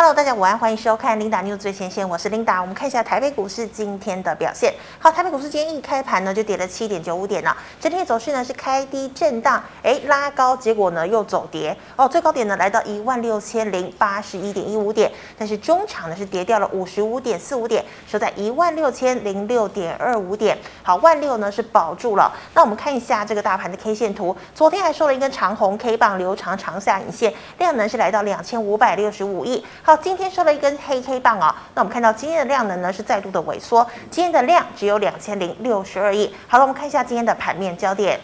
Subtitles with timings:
[0.00, 2.58] Hello，大家午安，欢迎收看 Linda News 最前线，我是 Linda。
[2.58, 4.72] 我们看一下台北股市今天的表现。
[4.98, 20.56] 好，台北股市今天一开盘呢就跌了七点九五点了，整体走势呢是开低震荡，哎拉高，结果呢又走跌哦，最高点呢来到一万六千零八十一点一五点，但是中场呢是跌掉了五十五点四五点，收在一万六千零六点二五点。
[20.82, 22.32] 好，万六呢是保住了。
[22.54, 29.62] 那我们看一下这个大盘的 K 线图，昨天还收了一根长红 K 棒，留长长下影线，量能是来到两千五百六十五亿。
[29.96, 36.34] 今天收了一根黑黑棒啊、那我们看到今天的量能呢是再度的萎缩，今天的量只有两千零六十二亿。
[36.46, 38.18] 好了，我们看一下今天的盘面焦点。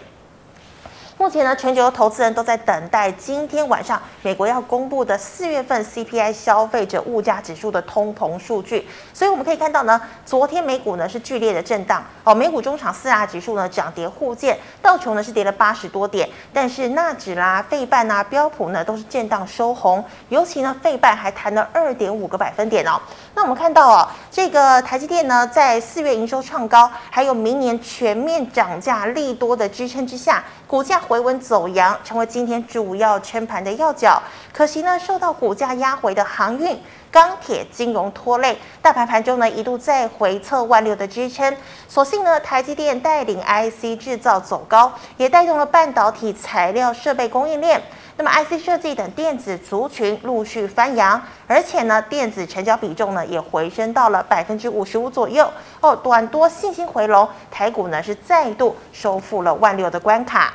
[1.18, 8.86] 目前呢，全球投资人都在等待今天晚上美国要公布的四月份 CPI 消费者物价指数的通膨数据。
[9.14, 23.00] 所以我们可以看到呢，昨天美股呢是剧烈的震荡哦，美股中场四大指数呢涨跌互见，道琼呢是跌了八十多点，但是纳指啦、费半啦、标普呢都是震荡收红，尤其呢费半还弹了二点五个百分点哦。
[23.36, 34.22] 那我们看到哦，这个台积电呢在四月营收创高，还有明年全面涨价利多的支撑之下，股价回稳走阳，成为今天主要撑盘的要角。
[34.54, 41.54] 可惜呢，受到股价压回的航运、钢铁、金融拖累，大盘盘中呢一度再回测万六的支撑。
[41.86, 47.82] 所幸呢，台积电带领 IC 制造走高，也带动了半导体材料设备供应链。
[48.18, 55.46] 那么 IC 设计等电子族群陆续翻扬，而且呢，电子成交比重呢也回升到了百分之五十五左右。
[55.82, 60.54] 哦，短多信心回笼，台股呢是再度收复了万六的关卡。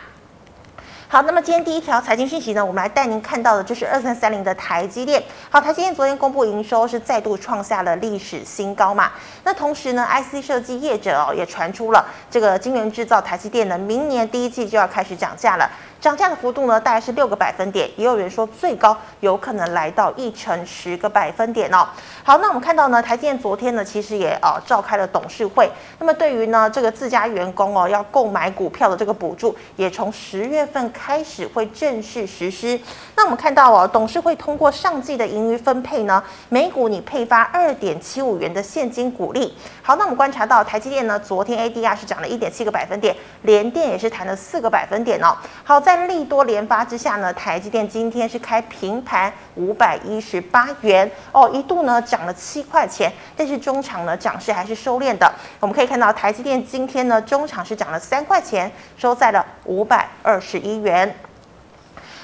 [1.07, 5.21] 好，那么今天第一条财经讯息呢，我们来带您看到的就是二三三零的台积电。
[5.49, 9.11] 好，台积电昨天公布营收是再度创下了历史新高嘛。
[9.43, 15.69] 那同时呢，IC 设计业者哦也传出了这个晶圆制造台积电呢，明年第一季就要开始涨价了。
[16.01, 21.87] 涨价的幅度呢，大概是六个百分点，也有人说最高有可能来到一成十个百分点哦。
[22.23, 25.69] 好，那我们看到呢，台积电昨天呢，其实也呃召开了董事会。
[25.99, 32.79] 那么对于呢这个自家员工哦要购买股票的这个补助，也从十月份开始会正式实施。
[33.15, 39.55] 那我们看到哦，董事会通过上季的盈余分配呢，每股你配发二点七五元的现金股利。
[39.83, 45.37] 好，那我们观察到台积电呢，昨天 ADR 是涨了一点七个百分点，联电也是弹了四个百分点哦。
[45.63, 55.29] 好在在利多连发之下呢，台积电今天是开平盘五百一十八元哦，一度呢涨了七块钱，但是中场呢涨势还是收敛的。
[55.59, 61.13] 我们可以看到台积电今天呢中场是涨了三块钱，收在了五百二十一元。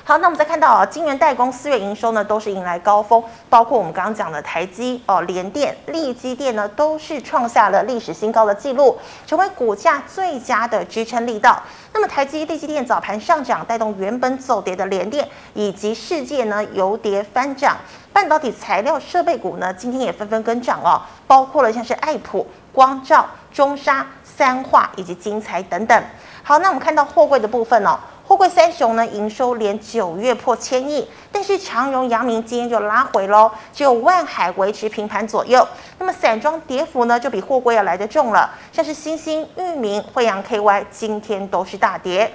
[0.07, 11.61] 好，那我们再看到啊，晶圆代工四月营收呢都是迎来高峰，包括我们刚刚讲的台积哦、联电、力积电呢都是创下了历史新高的记录，成为股价最佳的支撑力道。
[11.91, 17.75] 那么台积、力积电早盘上涨，带动原本走跌的联电以及世界呢由跌翻涨，
[18.13, 26.01] 半导体材料设备股呢今天也纷纷跟涨哦，包括了像是爱普、光照、中砂、三化以及金材等等。
[26.43, 27.99] 好，那我们看到货柜的部分哦。
[28.27, 35.65] 货柜三雄呢，营收连九月破千亿，但是长荣、阳明今天就拉回喽，只有万海维持平盘左右。
[35.97, 42.29] 那么散装跌幅呢，就比货柜要来得重了，像是新兴、裕民、慧洋 KY 今天都是大跌。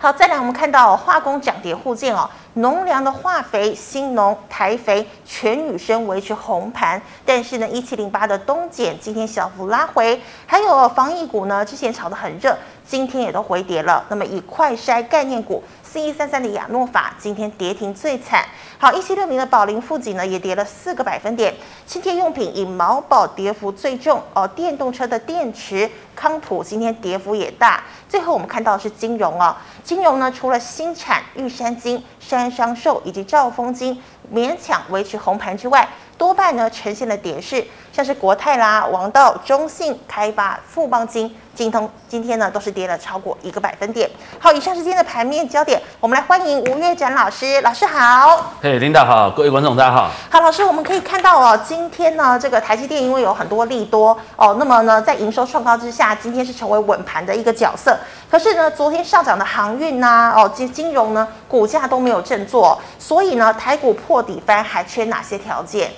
[0.00, 12.56] 好，再来我们看到化工涨跌互见哦，农粮的化肥、新农、台肥、全宇生维持红盘，但是呢，一七零八的东碱今天小幅拉回，还有防疫股呢，之前炒得很热，
[12.86, 14.04] 今天也都回跌了。
[14.08, 15.60] 那么以快筛概念股
[15.90, 18.44] 四一三三的亚诺法今天跌停最惨。
[18.76, 21.54] 好，一七六零的宝林富锦呢也跌了四个百分点。
[21.86, 27.82] 清洁用品以毛宝跌幅最重哦，电动车的电池康普今天跌幅也大。
[28.06, 33.98] 最后我们看到的是金融哦，金融呢除了新产玉山金、山商寿以及兆丰金
[34.30, 35.88] 勉强维持红盘之外，
[36.18, 41.34] 多半呢呈现了跌势，像是国泰啦、王道、中信、开发、富邦金。
[41.58, 44.08] 今通今天呢都是跌了超过一个百分点。
[44.38, 47.60] 好，以上是今天的盘面焦点，我们来欢迎吴月展老师。
[47.62, 50.08] 老师好，嘿，领导好，各位观众大家好。
[50.30, 57.98] 好，老师，我们可以看到哦，今天呢这个台积电因为有很多利多哦，那么呢在营收创高之下，今天是成为稳盘的一个角色。
[58.30, 65.90] 可是呢，昨天上涨的航运呐、啊，哦金金融呢股价都没有振作，所以呢台股破底翻还缺哪些条件？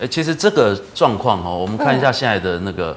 [0.00, 2.96] 哎，其实这个状况哦，我们看一下现在的那个。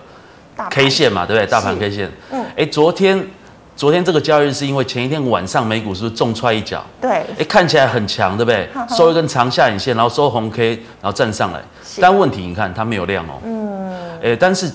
[0.70, 1.50] K 线嘛，对不对？
[1.50, 2.12] 大盘 K 线。
[2.32, 2.46] 嗯。
[2.56, 3.28] 哎，昨天，
[3.76, 6.84] 昨天这个交易日是因为前一天晚上美股是不是重踹一脚？
[7.02, 7.10] 对。
[7.12, 8.68] 哎，看起来很强，对不对？
[8.74, 10.70] 呵呵收一根长下影线，然后收红 K，
[11.02, 11.60] 然后站上来。
[11.84, 12.02] 是。
[12.02, 13.40] 但问题你看它没有量哦。
[13.44, 13.94] 嗯。
[14.24, 14.72] 哎，但是，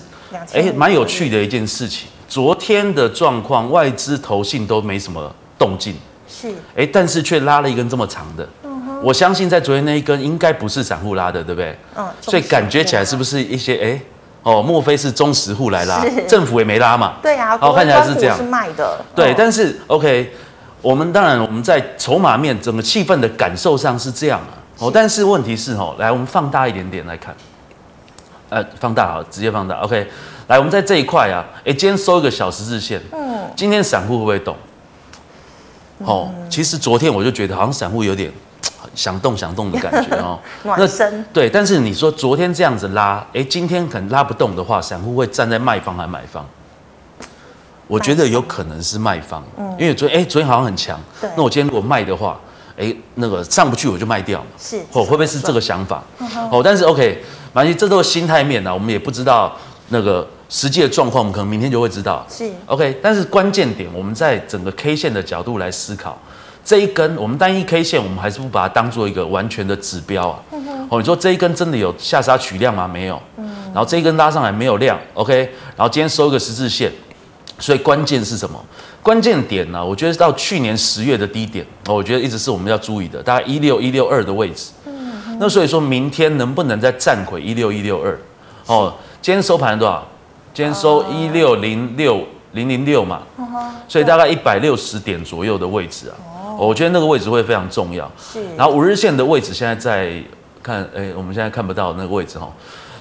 [0.52, 2.08] 哎，蛮有趣的一件事情。
[2.28, 5.96] 昨天的状况，外资投信都没什么动静。
[6.28, 6.52] 是。
[6.76, 8.48] 哎，但是却拉了一根这么长的。
[8.62, 9.00] 嗯哼。
[9.02, 11.76] 我相信在昨天那一根应该不是散户拉的，对不对？
[11.96, 14.00] 嗯，所以感觉起来是不是一些哎？
[14.42, 16.02] 哦，莫非是中实户来拉？
[16.26, 17.14] 政府也没拉嘛？
[17.22, 18.36] 对啊，哦，看起来是这样。
[18.36, 18.98] 是卖的。
[19.14, 20.32] 对，但是 OK，
[20.80, 24.56] 我们当然我们在筹码面整个气氛的感受上是这样啊。
[24.78, 27.34] 哦，但是问题是哦，来我们放大一点点来看，
[28.48, 29.76] 呃，放大啊，直接放大。
[29.80, 30.06] OK，
[30.48, 33.00] 来我们在这一块啊，哎，今天收一个小十字线。
[33.12, 33.40] 嗯。
[33.54, 34.56] 今天散户会不会动？
[35.98, 38.32] 哦，其实昨天我就觉得好像散户有点。
[38.94, 41.24] 想动想动的感觉 哦，暖身。
[41.32, 46.44] 对，但是你说昨天这样子拉，哎，今天可能拉不动的话，散户会站在卖方还是买方？
[47.86, 52.38] 我觉得有可能是卖方，嗯，因为昨哎昨天好像很强，对，那我今天如果卖的话，
[52.78, 56.02] 哎，那个上不去我就卖掉嘛，是，哦，会不会是这个想法？
[56.52, 57.22] 哦，但是 OK，
[57.52, 59.56] 反正这都是心态面啊，我们也不知道
[59.88, 62.48] 那个实际的状况，我们可能明天就会知道，是。
[62.66, 66.16] OK，但是关键点我们在整个 K 线的角度来思考。
[66.64, 70.38] 这一根，我们单一 K 线，我们还是不把它当做一个完全的指标啊。
[70.88, 72.86] 哦，你说这一根真的有下杀取量吗？
[72.86, 73.20] 没有。
[73.72, 75.38] 然后这一根拉上来没有量，OK。
[75.76, 76.90] 然后今天收一个十字线，
[77.58, 78.60] 所以关键是什么？
[79.02, 79.84] 关键点呢？
[79.84, 84.72] 我觉得到去年十月的低点，我觉得一直是我们要注意的，大概一六一六二的位置。
[85.38, 88.18] 那所以说明天能不能再站回一六一六二？
[88.66, 88.92] 哦，
[89.22, 90.06] 今天收盘多少？
[90.52, 93.22] 今天收一六零六零零六嘛。
[93.88, 96.14] 所以大概一百六十点左右的位置啊。
[96.66, 98.10] 我觉得那个位置会非常重要。
[98.18, 98.42] 是。
[98.56, 100.22] 然后五日线的位置现在在
[100.62, 102.52] 看，哎，我们现在看不到那个位置哈。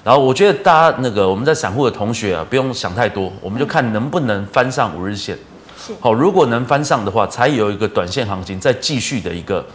[0.04, 5.38] 然后我觉得大家那个我们在散户的同学啊，不用想太多，我们就看能不能翻上五日线。
[5.78, 5.94] 是。
[6.00, 9.66] 好，如果能翻上的话，才有一个短线行情再继续的一个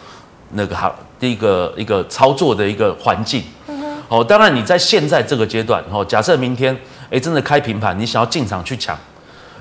[0.53, 3.43] 那个好第一个一个操作的一个环境。
[4.09, 6.77] 好，当然你在现在这个阶段，哦，假设明天
[7.11, 8.97] 哎真的开平盘，你想要进场去抢，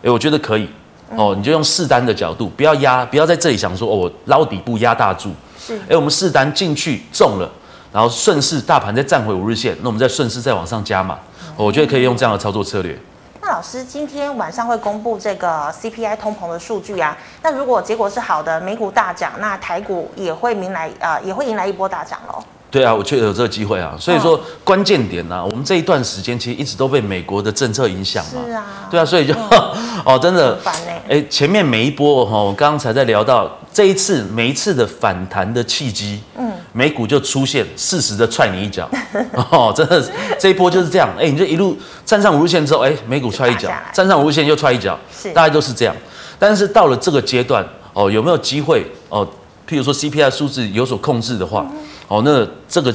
[0.01, 0.69] 哎，我觉得可以。
[1.15, 5.31] 哦，你就用试单的角度，不要压，不要在这里想说哦，我捞底部压大注。
[5.59, 7.50] 是，哎，我们试单进去中了，
[7.91, 11.17] 然后顺势大盘再站回五日线，那我们再顺势再往上加码。
[11.55, 12.97] 我觉得可以用这样的操作策略。
[13.41, 22.44] 那老师今天晚上会公布这个 CPI 通膨的数据啊，那如果结果是好的，美股大涨，那台股也会迎来啊、呃，也会迎来一波大涨喽。
[22.73, 28.41] 对啊，我确实有这个机会啊，所以说关键点呢、啊，我们这一段时间其实一直都被美国的政策影响嘛。
[28.47, 28.65] 是啊。
[28.89, 29.61] 对啊，所以就、嗯、
[30.03, 30.57] 哦，真的。
[30.57, 30.73] 烦
[31.07, 38.89] 哎，前面每一波哈，我刚刚才在聊到这一次每一次的反弹的契机，嗯，美股就出现适时的踹你一脚。
[39.51, 40.03] 哦，真的
[40.39, 45.95] 这一波就是这样，哎，你就一路站上五日线之后，哎，美股踹一脚，站上五日线又踹一脚，是，大概都是这样。
[46.39, 49.23] 但是到了这个阶段，哦，有没有机会哦？
[49.69, 51.63] 譬如说 CPI 数字有所控制的话。
[51.69, 51.77] 嗯
[52.13, 52.94] 哦，那这个，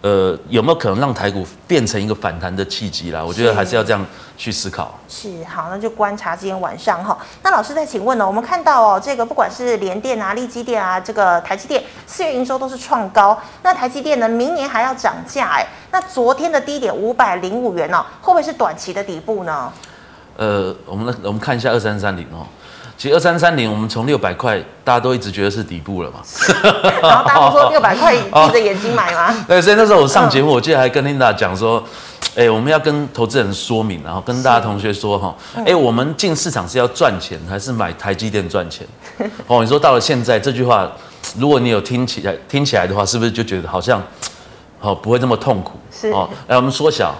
[0.00, 3.24] 呃，有没有可能让台股变成一个反弹的契机啦？
[3.24, 4.04] 我觉得还是要这样
[4.36, 4.98] 去思考。
[5.08, 7.16] 是，好，那就观察今天晚上哈。
[7.44, 8.26] 那老师再请问呢？
[8.26, 13.40] 我们看到哦，这个不管是联电啊、力基电啊，这个台积电四月营收都是创高。
[13.62, 15.64] 那台积电呢，明年还要涨价哎。
[15.92, 19.72] 那昨天的低点五百零五元哦，会不会是短期的底部呢？
[20.36, 22.44] 呃，我们来我们看一下二三三零哦。
[22.98, 26.20] 其实二三三零，我们从六百块，大家都一直觉得是底部了嘛。
[27.02, 29.34] 然后大家都说六百块闭着眼睛买吗？
[29.46, 31.84] 对，所以那时候我上节目，我记得还跟 Linda 讲说，
[32.34, 35.34] 哎，我们要跟投资人说明，然后跟大家同学说哈，
[35.66, 38.86] 哎，我们进市场是要赚钱，还是买台积电赚钱？
[39.46, 40.90] 哦，你说到了现在这句话，
[41.38, 44.02] 如果你有听起来听起来的话，是不是就觉得好像，
[44.80, 45.72] 哦，不会那么痛苦？
[45.92, 47.14] 是哦，哎，我们缩小，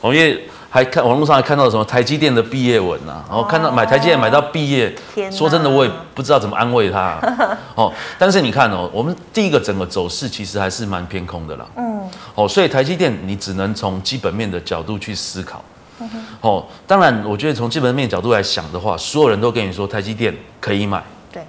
[0.00, 0.42] 我们因为。
[0.74, 3.24] 还看网络上还看到什么台积电的毕业文呐、啊？
[3.28, 7.58] 然后看到买台积电买到毕业，哪说真的我也不知道怎么安慰他、啊。
[7.76, 11.64] 哦，但是你看哦，我们第一个整个走势其实还是蛮偏空的啦。
[11.76, 12.00] 嗯。
[12.34, 15.62] 哦，所以台积电你只能从基本面的角度去思考。
[16.00, 21.00] 嗯、哦，当然我觉得从基本面角度来想的话，所有人都跟你说台积电可以买。
[21.30, 21.40] 对。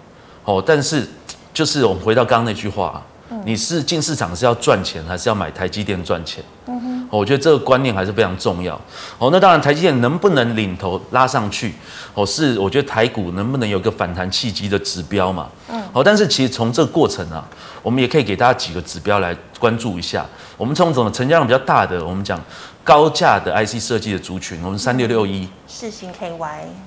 [0.44, 1.03] 哦，但是
[1.51, 3.01] 就是我们回到刚刚那句话、啊，
[3.32, 6.44] 嗯、你是进市场是要赚钱，还是要买台积电赚钱？
[6.67, 8.79] 嗯我觉得这个观念还是非常重要。
[9.17, 11.74] 哦，那当然，台积电能不能领头拉上去，
[12.13, 15.47] 哦，是我觉得台股能不能有个反弹契机的指标嘛。
[15.69, 15.81] 嗯。
[15.93, 17.47] 好，但是其实从这个过程啊，
[17.81, 20.25] 我们也可以给大家几个指标来关注一下。
[20.57, 22.39] 我们从这种成交量比较大的，我们讲
[22.83, 25.47] 高价的 IC 设计的族群，我们三六六一。
[25.67, 26.38] 世星 KY。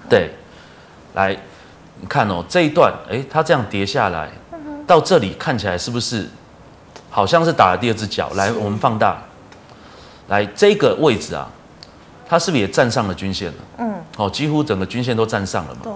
[0.08, 0.30] 对。
[1.14, 1.36] 来，
[2.00, 4.30] 你看哦，这一段，哎，它这样跌下来，
[4.86, 6.28] 到这里看起来是不是
[7.10, 8.30] 好像是打了第二只脚？
[8.34, 9.22] 来，我们放大。
[10.28, 11.48] 来这个位置啊，
[12.28, 13.54] 它是不是也站上了均线了？
[13.78, 15.80] 嗯，哦，几乎整个均线都站上了嘛。
[15.84, 15.92] 对。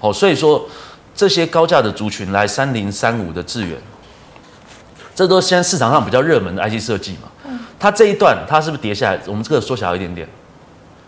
[0.00, 0.68] 哦，所以说
[1.14, 3.76] 这些高价的族群，来三零三五的智远，
[5.14, 7.28] 这都是现在市场上比较热门的 IC 设计嘛。
[7.44, 7.58] 嗯。
[7.78, 9.20] 它这一段它是不是跌下来？
[9.26, 10.28] 我们这个缩小一点点，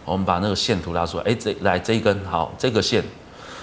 [0.04, 1.24] 我们把那个线图拉出来。
[1.24, 3.02] 哎，这来这一根好，这个线，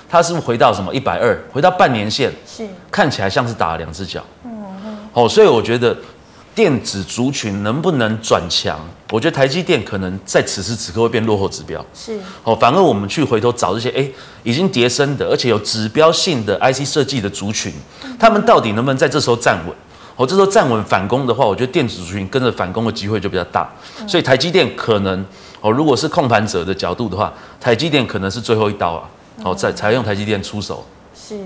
[0.10, 1.38] 它是不是回到什么一百二？
[1.52, 2.32] 回到半年线。
[2.48, 2.66] 是。
[2.90, 4.24] 看起来像是打了两只脚。
[4.46, 4.52] 嗯。
[5.14, 5.96] 哦，所以我觉得
[6.62, 11.84] 电子族群能不能转强，我觉得台积电可能在此时此刻会变落后指标。
[11.92, 14.08] 是哦，反而我们去回头找这些哎
[14.44, 17.74] 已经跌升的，而且有指标性的 IC 设计的族群，
[18.20, 19.76] 他们到底能不能在这时候站稳？
[20.16, 23.68] 哦，这时候站稳反攻的话，我觉得电子族群跟着反攻的机会就比较大。
[24.08, 25.26] 所以台积电可能
[25.62, 29.10] 哦，如果是控盘者的角度的话，台积电可能是最后一刀啊。
[29.44, 30.86] 哦，在才用台积电出手。
[31.16, 31.40] 是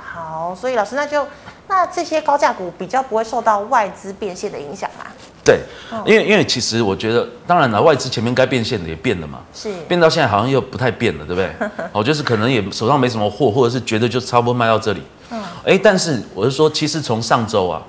[0.00, 1.26] 好，所以老师那就
[1.70, 5.06] 那这些高价股比较不会受到外资变现的影响啊。
[5.42, 5.60] 对，
[6.04, 11.68] 因为因为其实我觉得，当然了，外资前面该变现的也变了嘛，是变到现在好像又不太变了，对不对？
[11.92, 15.00] 哦，就是可能也手上没什么货，或者是觉得就差不多卖到这里。
[15.30, 17.82] 嗯，哎，但是我是说，其实从上周啊。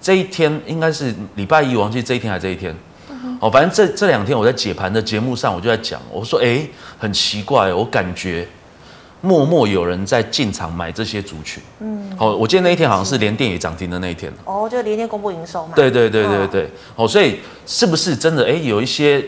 [0.00, 2.74] 这一天应该是礼拜一，我忘记这一天还是这一天。
[3.40, 6.64] 哦，反正这这两天我在解盘的节目上，我就在讲，我说，哎，
[6.98, 8.46] 很奇怪，我感觉
[9.20, 11.62] 默默有人在进场买这些族群。
[11.80, 14.32] 嗯，哦，我记得那一天好像是联电也涨停的那一天。
[14.44, 15.72] 哦，就联电公布营收嘛。
[15.74, 16.70] 对对对对对。
[16.94, 18.44] 哦，所以是不是真的？
[18.44, 19.24] 哎，有一些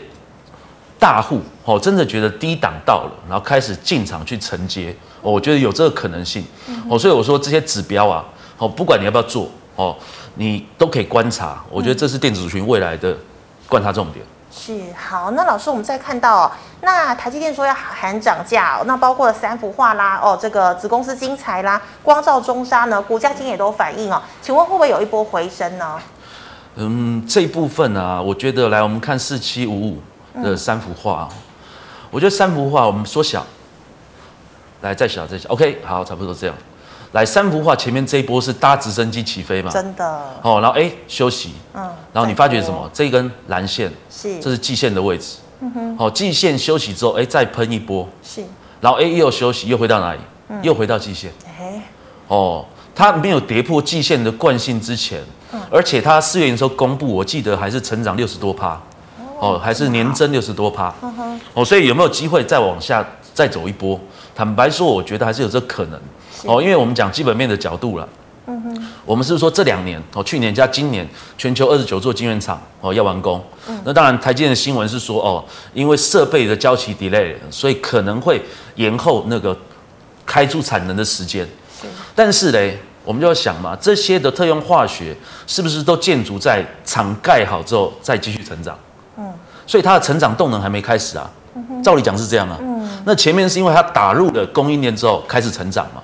[0.97, 4.95] 大户哦，真的觉得低档到了，然后开始进场去承接。
[5.21, 6.43] 哦，我觉得有这个可能性。
[6.89, 8.25] 哦，所以我说这些指标啊，
[8.57, 9.95] 哦，不管你要不要做，哦。
[10.35, 13.17] 你都可以观察，我觉得这是电子族群未来的
[13.67, 14.25] 观察重点。
[14.51, 16.51] 是好，那老师，我们再看到、哦，
[16.81, 25.99] 那台积电说要喊涨价，那包括了三幅画啦，哦，这个子公司精材啦，光罩中砂呢，股价今天也都反映哦，请问会不会有一波回升呢？
[26.75, 30.01] 嗯，这一部分啊，我觉得来我们看四七五五
[30.41, 31.37] 的三福化，嗯、
[32.09, 33.45] 我觉得三幅画我们缩小，
[34.81, 36.55] 来再小再小，OK，好，差不多这样。
[37.13, 39.71] 来三幅画，前面这一波是搭直升机起飞嘛？
[39.71, 40.05] 真的。
[40.43, 41.81] 哦，然后哎休息，嗯，
[42.13, 42.87] 然后你发觉什么？
[42.93, 45.37] 这一根蓝线是，这是季线的位置。
[45.61, 45.97] 嗯哼。
[45.97, 48.07] 好，季线休息之后，哎再喷一波。
[48.21, 48.43] 是。
[48.79, 50.19] 然后哎又休息，又回到哪里？
[50.49, 51.31] 嗯、又回到季线。
[51.59, 51.81] 哎。
[52.27, 52.63] 哦，
[52.93, 55.19] 它没有跌破季线的惯性之前，
[55.51, 58.79] 嗯、而且它四月营收公布，我记得还是成长六十多趴。
[59.39, 59.55] 哦。
[59.55, 60.93] 哦，还是年增六十多趴。
[61.55, 63.99] 哦，所以有没有机会再往下再走一波？
[64.35, 65.99] 坦白说，我觉得还是有这可能。
[66.45, 68.07] 哦，因为我们讲基本面的角度了，
[68.47, 75.43] 嗯哼，我们是不是说这两年哦，去年加今年，全球二十九座晶圆厂哦要完工，嗯，那当然台积电的新闻是说哦，
[75.73, 78.41] 因为设备的交期 delay，所以可能会
[78.75, 79.55] 延后那个
[80.25, 81.45] 开出产能的时间，
[81.81, 85.15] 是，但是嘞，我们就要想嘛，这些的特用化学
[85.45, 88.77] 是不是都建筑在厂盖好之后再继续成长？
[89.17, 89.33] 嗯，
[89.67, 91.29] 所以它的成长动能还没开始啊，
[91.83, 96.01] 照理讲是这样啊，嗯，那前面是因为它打入了供应链之后开始成长嘛。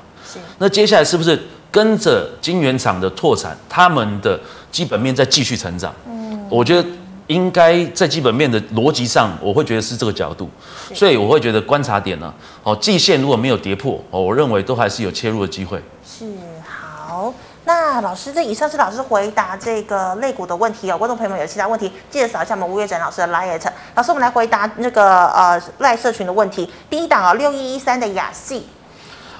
[0.57, 1.38] 那接下来是不是
[1.69, 4.39] 跟着晶圆厂的拓产，他们的
[4.71, 5.93] 基本面在继续成长？
[6.07, 6.88] 嗯，我觉得
[7.27, 10.50] 应该在基本面的逻辑上，我会觉得是这个角度，
[10.93, 12.33] 所以我会觉得观察点呢，
[12.63, 15.81] 哦，季线如果没有跌破，哦，我认为都还是有切入的机会。
[16.07, 16.25] 是
[16.63, 17.33] 好，
[17.65, 20.97] 那老师，这以上是老师回答这个肋骨的问题哦。
[20.97, 23.59] 观众朋友们有其他问题，记得扫一下我们吴月展老师的 LINE。
[23.95, 26.69] 老师，我们来回答那个呃赖社群的问题。
[26.89, 28.67] 第一档啊，六一一三的亚细。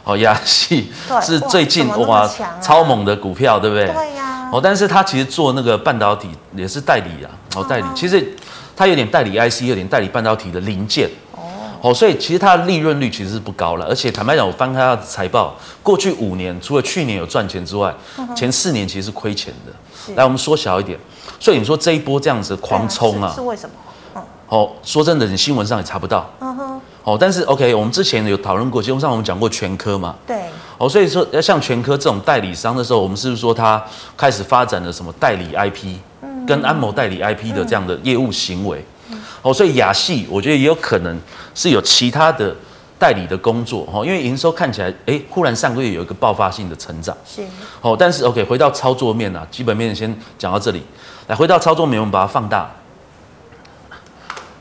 [0.05, 2.31] 哦，亚细是最近哇，哇
[2.62, 3.88] 超猛的股票，对不对？
[3.88, 4.50] 对呀、啊。
[4.53, 8.24] 哦，但是他其实做那个半导体也是代理啊，哦，代理，其实
[8.75, 11.09] 他有点代理 IC，有点代理半导体的零件。
[11.33, 11.41] 哦。
[11.81, 17.93] 哦，所以其实它的利润率其实是不高了，而且坦白讲，我翻开它的财报，过去五年除了去年有赚钱之外，
[18.35, 19.71] 前四年其实是亏钱的。
[20.05, 20.13] 是。
[20.13, 20.97] 来，我们缩小一点，
[21.39, 23.75] 所以你说这一波这样子狂冲啊，是为什么？
[24.47, 26.29] 哦，说真的，你新闻上也查不到。
[26.39, 26.81] 嗯哼。
[27.03, 30.15] 哦，但是 OK，我们之前有讨论过，节目上我们讲过全科嘛。
[30.25, 30.37] 对。
[30.77, 33.83] 哦，所以说要像全科这种代理商的时候，我们是不是说他
[34.17, 38.83] 开始发展了什么代理 IP，嗯，跟安某代理 IP 的这样的业务行为？
[39.11, 39.19] 嗯。
[39.41, 41.15] 哦，所以雅戏我觉得也有可能
[41.53, 42.55] 是有其他的
[42.97, 43.87] 代理的工作。
[43.93, 47.15] 哦，因为营收看起来，哎，忽然上个月有一个爆发性的成长。
[47.25, 47.43] 是。
[47.81, 50.83] 哦，但是 OK，回到操作面啊，基本面先讲到这里。
[51.27, 52.69] 来，回到操作面，我们把它放大。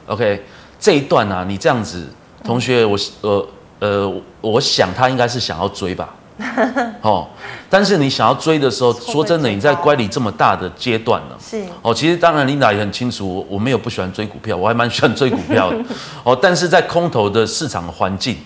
[0.06, 0.42] OK，
[0.78, 2.06] 这一段啊，你这样子，
[2.42, 3.46] 同学，我呃
[3.80, 6.14] 呃，我想他应该是想要追吧，
[7.02, 7.26] 哦，
[7.70, 11.64] 但是你想要追的时候，说真的，你在乖离这么大的阶段呢，是。
[11.82, 15.78] 哦，其实当然，Linda 也很清楚，我我没有不喜欢追股票， 我还蛮喜欢追股票的，
[16.22, 18.36] 哦，但是在空头的市场环境，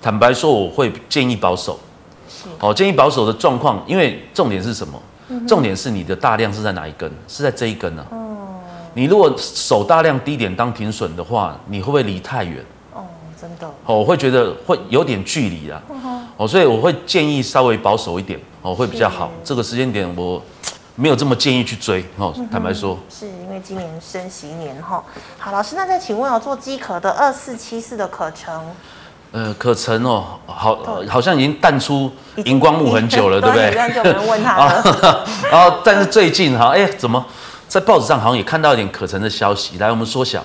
[0.00, 1.78] 坦白说，我会建议保守，
[2.58, 5.00] 哦，建议保守的状况，因为重点是什么？
[5.48, 7.10] 重点是你的大量是在哪一根？
[7.26, 8.04] 是在这一根呢？
[8.94, 12.64] 你如果守大量低点当停损的话，你会不会离太远？
[12.92, 13.04] 哦，
[13.40, 13.66] 真的。
[13.86, 15.80] 哦，我会觉得会有点距离啊。
[16.36, 19.30] 哦，所以我会建议稍微保守一点，哦，会比较好。
[19.42, 20.42] 这个时间点我
[20.94, 22.04] 没有这么建议去追。
[22.16, 22.98] 哦，坦白说。
[23.08, 25.02] 是因为今年升息年哈。
[25.38, 28.62] 好，老师，那再请问哦，做机壳的二四七四的可成。
[29.32, 32.10] 呃，可成哦，好，好像已经淡出
[32.44, 33.70] 荧光幕很久了， 对不对？
[33.80, 35.24] 很久没人问他了。
[35.50, 37.24] 然后，但是最近哈，哎，怎么
[37.72, 39.78] 在报纸上好像也看到一点可成的消息？
[39.78, 40.44] 来，我们缩小。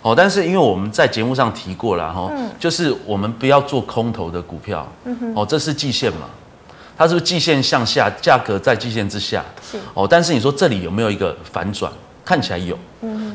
[0.00, 4.90] 哦，但是因为我们在节目上提过了哈，嗯、就是我们不要做空头的股票。
[5.36, 6.20] 哦，这是季线嘛？
[6.96, 9.44] 它是不是季线向下，价格在季线之下？
[9.70, 9.78] 是。
[9.92, 11.92] 哦，但是你说这里有没有一个反转？
[12.24, 12.74] 看起来有。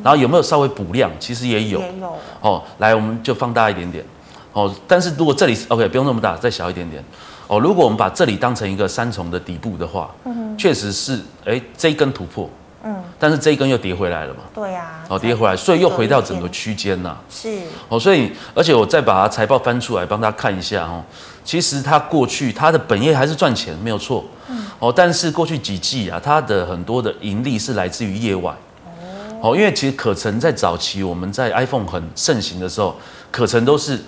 [0.04, 1.12] 然后有没有稍微补量？
[1.20, 1.80] 其实也有。
[1.80, 2.18] 也有。
[2.42, 4.04] 哦，来，我们就放大一点点。
[4.52, 7.06] 哦，但是如果这里是 OK，不用那么大，再小一点点。
[7.46, 10.10] 哦，如果我们把这里当成一个三重的底部的话，
[10.58, 12.50] 确实是，哎，这一根突破。
[12.88, 14.42] 嗯，但是这一根又跌回来了嘛？
[14.54, 15.01] 对呀。
[15.08, 17.18] 哦，跌回来，所以又回到整个区间呐。
[17.30, 17.62] 是。
[17.89, 21.04] 哦，所以而且我再把它财报翻出来帮大家看一下哦。
[21.44, 24.24] 其实它过去它的本业还是赚钱，没有错。
[24.50, 24.68] 嗯。
[24.77, 28.54] 哦，但是过去几季啊，它的很多的盈利是来自于业外。
[28.86, 29.51] 哦。
[29.51, 32.96] 哦，因为其实可成在早期我们在 iPhone 很盛行的时候，
[33.32, 34.00] 可成都是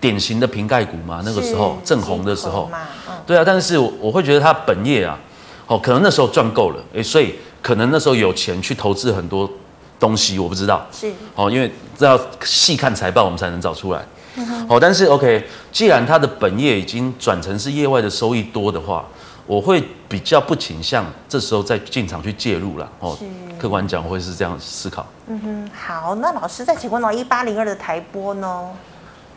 [0.00, 2.70] 典型的瓶盖股嘛，那个时候正红的时候。
[2.72, 3.12] 嗯。
[3.26, 5.18] 对啊，但是我我会觉得它本业啊，
[5.66, 7.34] 哦，可能那时候赚够了，哎，所以。
[7.64, 9.50] 可能那时候有钱去投资很多
[9.98, 10.86] 东西，我不知道。
[10.92, 14.04] 是哦，因为这要细看财报，我们才能找出来。
[14.36, 15.42] 嗯、哦，但是 OK，
[15.72, 19.06] 既然它的本业已经转成是业外的收益多的话，
[19.46, 22.86] 我会比较不倾向这时候再进场去介入了。
[23.00, 23.24] 哦，是
[23.58, 25.06] 客观讲，我会是这样思考。
[25.28, 28.68] 嗯哼，好，那老师再请问到一八零二的台波呢？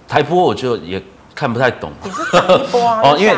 [0.05, 1.01] 台波我就也
[1.33, 1.93] 看不太懂。
[2.03, 2.99] 也是涨一波啊？
[3.07, 3.33] 哦，因为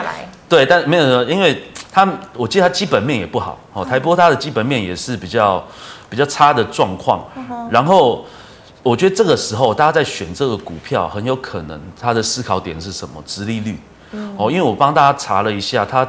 [0.49, 1.61] 对，但没有，因为。
[1.91, 5.63] 它，我记得它基本面也不好，哦，台玻它的基本面也是比较
[6.09, 7.25] 比较差的状况。
[7.71, 8.25] 然后，
[8.83, 13.21] 我觉得这个时候大家在选这个股票，很有可能它的思考点是什么？
[13.25, 13.79] 殖利率。
[14.37, 16.07] 哦，因为我帮大家查了一下，它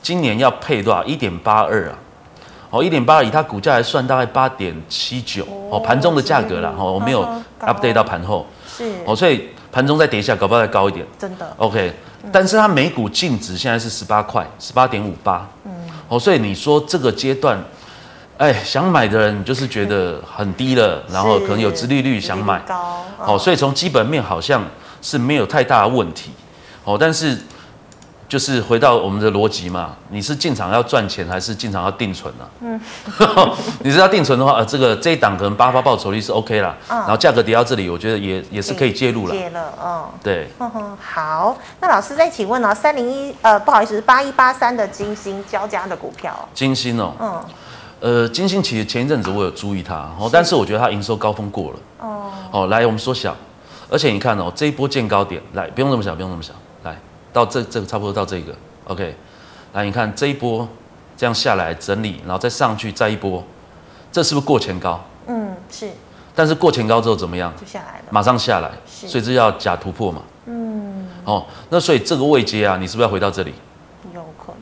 [0.00, 1.04] 今年要配多少？
[1.04, 1.98] 一点八二啊。
[2.70, 5.46] 哦，一点八二以它股价来算，大概八点七九。
[5.70, 7.26] 哦，盘中的价格啦，哦，我没有
[7.60, 8.46] update 到盘后。
[8.66, 8.90] 是。
[9.04, 11.04] 哦，所以盘中再跌一下，搞不好再高一点。
[11.18, 11.52] 真的。
[11.56, 11.92] OK。
[12.30, 15.48] 但是它每股净值现在是十八块，十八点五八。
[15.64, 15.72] 嗯，
[16.06, 17.58] 哦，所以你说这个阶段，
[18.38, 24.62] 哎，想买的人就是觉得很低了，然后可能有殖利率想买，高，哦，所以从基本面好像
[25.00, 26.30] 是没有太大的问题，
[26.84, 27.36] 哦，但是。
[28.32, 32.48] 就是回到我们的逻辑嘛，你是进场要赚钱还是进场要定存呢、啊？
[32.62, 32.80] 嗯，
[33.84, 39.34] 你是要定存的话，呃，这个这一档可能八八报酬率是 OK 啦，嗯、然后价格跌到这里，我觉得也也是可以介入了。
[39.34, 40.48] 介了，嗯，对。
[40.98, 46.34] 好，那老师再请问哦，三零一呃，不好意思，八一八三的金星交加的股票。
[46.54, 47.44] 金星哦，嗯，
[48.00, 51.78] 呃，金星其实前一阵子我有注意它，哦，但是我觉得它营收高峰过了。
[51.98, 53.36] 哦，哦，来，我们缩小，
[53.90, 56.54] 而且你看哦，这一波见高点，来，不用那么小，不用那么小。
[57.32, 59.14] 到这这个差不多到这个，OK，
[59.72, 60.68] 来你看这一波
[61.16, 63.42] 这样下来整理，然后再上去再一波，
[64.12, 65.02] 这是不是过前高？
[65.26, 65.88] 嗯，是。
[66.34, 67.52] 但是过前高之后怎么样？
[67.58, 68.04] 就下来了。
[68.10, 69.08] 马上下来，是。
[69.08, 70.22] 所以这叫假突破嘛。
[70.44, 71.08] 嗯。
[71.24, 73.54] 哦，那所以这个位阶啊，你是不是要回到这里？
[74.14, 74.56] 有可能，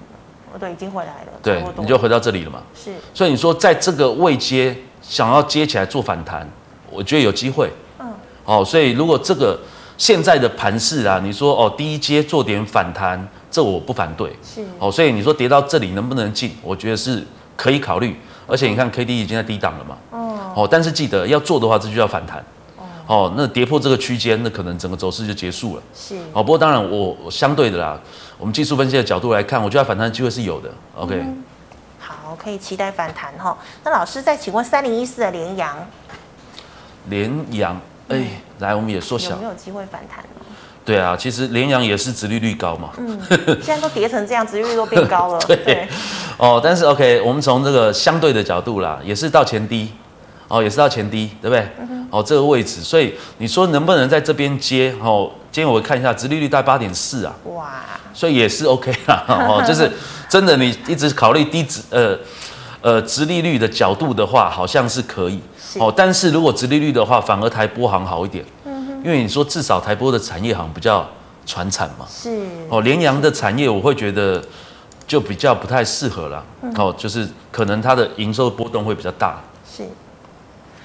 [0.52, 1.32] 我都已经回来了。
[1.42, 2.62] 对，你就回到这里了嘛。
[2.74, 2.92] 是。
[3.12, 6.48] 所以你说在这个位阶想要接起来做反弹，
[6.88, 7.72] 我觉得有机会。
[7.98, 8.12] 嗯。
[8.44, 9.58] 哦，所以如果这个。
[10.00, 14.34] 现在的盘势啊，你说哦，第一阶做点反弹，这我不反对。
[14.42, 16.56] 是哦，所以你说跌到这里能不能进？
[16.62, 17.22] 我觉得是
[17.54, 18.18] 可以考虑。
[18.46, 19.98] 而且你看 K D 已经在低档了嘛。
[20.12, 20.52] 哦。
[20.56, 22.42] 哦，但是记得要做的话，这就要反弹。
[22.78, 22.84] 哦。
[23.06, 25.82] 哦，那跌破这个区间，那可能整个走势就结束了。
[25.94, 26.16] 是。
[26.32, 28.00] 哦，不过当然我，我相对的啦，
[28.38, 30.70] 我们技术分析的角度来看，我觉得反弹的机会是有的。
[30.96, 31.14] OK。
[31.14, 31.44] 嗯、
[31.98, 33.54] 好，可以期待反弹哈。
[33.84, 35.76] 那老师再请问三零一四的联阳。
[37.10, 37.78] 联阳。
[38.10, 38.26] 哎、欸，
[38.58, 40.46] 来，我们也缩小，有没有机会反弹呢？
[40.84, 42.90] 对啊，其实联阳也是殖利率高嘛。
[42.98, 43.20] 嗯，
[43.62, 45.38] 现在都跌成这样，殖利率都变高了。
[45.46, 45.88] 对，对
[46.36, 49.92] 哦，但是 OK，我们从这个相对的角度啦，也是到前低，
[50.48, 51.68] 哦，也是到前低，对不对？
[51.78, 54.92] 嗯、哦，这个位置，所以你说能不能在这边接？
[55.00, 57.32] 哦，今天我看一下，殖利率在八点四啊。
[57.44, 57.70] 哇，
[58.12, 59.24] 所以也是 OK 啦。
[59.28, 59.88] 哦， 就是
[60.28, 62.18] 真的，你一直考虑低殖呃
[62.80, 65.40] 呃殖利率的角度的话，好像是可以。
[65.78, 71.06] 哦，但是如果直利率的话，反而台波行好一点，嗯哼，因为你说至少台波的产业行比较
[71.46, 72.44] 传产嘛，是。
[72.68, 74.42] 哦，联阳的产业我会觉得
[75.06, 79.40] 就比较不太适合了，嗯、哦，就是可能它的营收波动会比较大。
[79.64, 79.88] 是，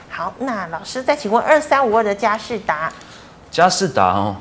[0.09, 2.91] 好，那老师再请问二三五二的嘉士达，
[3.49, 4.35] 佳士达哦，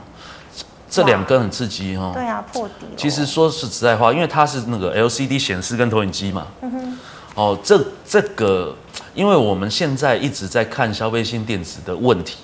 [0.91, 2.87] 这两根很刺激哦，对啊，破底。
[2.97, 6.99] 其实说是实在话，因为它是那个 LCD 显示跟投影机嘛，嗯哼，
[7.35, 8.75] 哦，这这个。
[9.15, 12.39] 因为我们现在一直在看消费性电子的问题，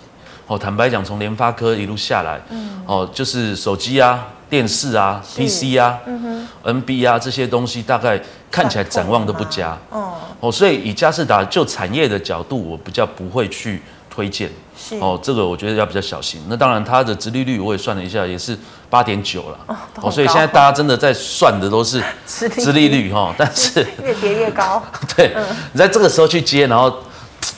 [0.46, 8.22] 哦，坦白讲，从联发科一路下来，嗯，哦，就是手机啊、电视啊、PC 啊、嗯哼、NB 啊这些东西，大概
[8.52, 13.82] 看起来展望都不佳，哦，哦，所以以嘉士达就产业的角度，我比较不会去
[14.20, 14.26] 推。
[14.26, 14.50] 推荐。
[14.76, 16.42] 是哦，这个我觉得要比较小心。
[16.48, 19.58] 那当然，它的殖利率我也算了一下，也是八点九了。
[19.66, 24.82] 哦，哦，所以现在大家真的在算的都是 殖利率哈， 但是越跌越高。
[25.16, 26.92] 对，嗯、你在这个时候去接，然后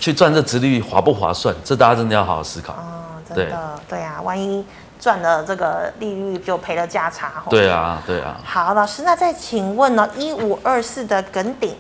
[0.01, 1.55] 去赚这殖利率划不划算？
[1.65, 2.73] 这大家真的要好好思考。
[2.75, 3.45] 哦，真的，
[3.89, 4.65] 对，对啊，万一
[5.01, 7.33] 赚了这个利率就赔了价差。
[7.51, 8.37] 对啊，对啊。
[8.45, 10.09] 好，老师，那再请问呢？
[10.17, 11.75] 一五二四的耿鼎。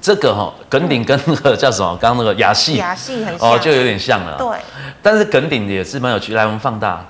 [0.00, 1.96] 这个哈耿鼎跟那个叫什么？
[2.00, 4.36] 刚刚那个亚系，亚系很像哦，就有点像了。
[4.38, 4.58] 对，
[5.02, 6.34] 但是耿鼎也是蛮有趣。
[6.34, 7.04] 来，我们放大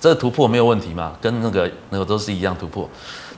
[0.00, 1.12] 这个突破没有问题嘛？
[1.20, 2.88] 跟那个那个都是一样突破。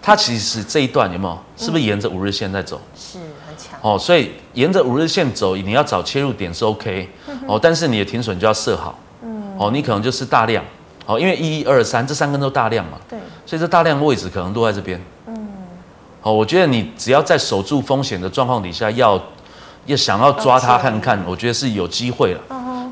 [0.02, 1.38] 它其实这一段有没有？
[1.56, 2.80] 是不是沿着五日线在走？
[2.94, 3.98] 是很强哦。
[3.98, 7.08] 所以沿着五日线走，你要找切入点是 OK
[7.46, 8.98] 哦，但是你的停损就要设好。
[9.22, 9.54] 嗯。
[9.58, 10.64] 哦，你可能就是大量
[11.06, 12.98] 哦，因为一一二三这三根都大量嘛。
[13.08, 13.18] 对。
[13.46, 15.00] 所以这大量的位置可能都在这边。
[16.24, 19.22] 哦，我觉得你只要在守住风险的状况底下，要
[19.84, 22.40] 要想要抓它看看，我觉得是有机会了，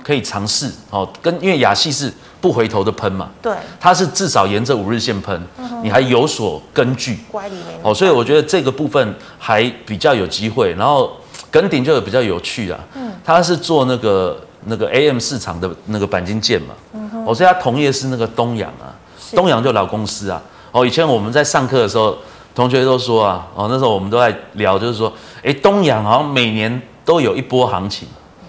[0.04, 0.70] 可以尝试。
[0.90, 5.42] 哦，跟因为亚细是不回头的喷嘛，对，它是至少沿着五日线喷，
[5.82, 7.20] 你还有所根据。
[7.30, 7.80] 乖里面。
[7.82, 10.74] 哦，所以我觉得这个部分还比较有机会。
[10.74, 11.10] 然后
[11.50, 18.92] 耿鼎就比较有趣啊，嗯，它是做那个那个 AM 市场的那个钣金件嘛，嗯哼，哦，所以它同业是那个东阳啊，
[19.34, 20.42] 东阳就老公司啊。
[20.70, 22.14] 哦，以前我们在上课的时候。
[22.54, 25.12] 同学都说啊，哦，那时候我们都在聊，就是说，
[25.42, 28.06] 哎，东阳好像每年都有一波行情，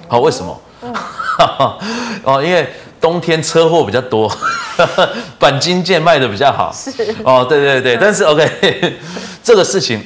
[0.07, 0.59] 好，为什么？
[2.23, 4.29] 哦，因为冬天车祸比较多，
[5.39, 6.71] 钣金件卖的比较好。
[6.73, 6.91] 是。
[7.23, 8.97] 哦，对对对，但是 OK，
[9.43, 10.03] 这个事情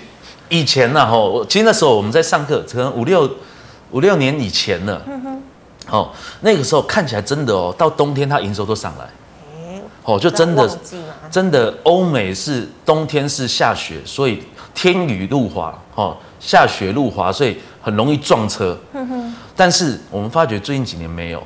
[0.50, 3.30] 以前呢，哦，其实那时候我们在上课，可能五六
[3.92, 5.02] 五六年以前了。
[5.08, 5.42] 嗯哼。
[5.90, 9.08] 哦，那个时候看起来真的哦，到冬天它营收都上来。
[10.08, 10.80] 哦，就真的，
[11.30, 14.41] 真的，欧美是冬天是下雪，所以
[14.74, 18.78] 天雨路滑，哦，下雪路滑，所以很容易撞车。
[19.54, 21.43] 但是我们发觉最近几年没有，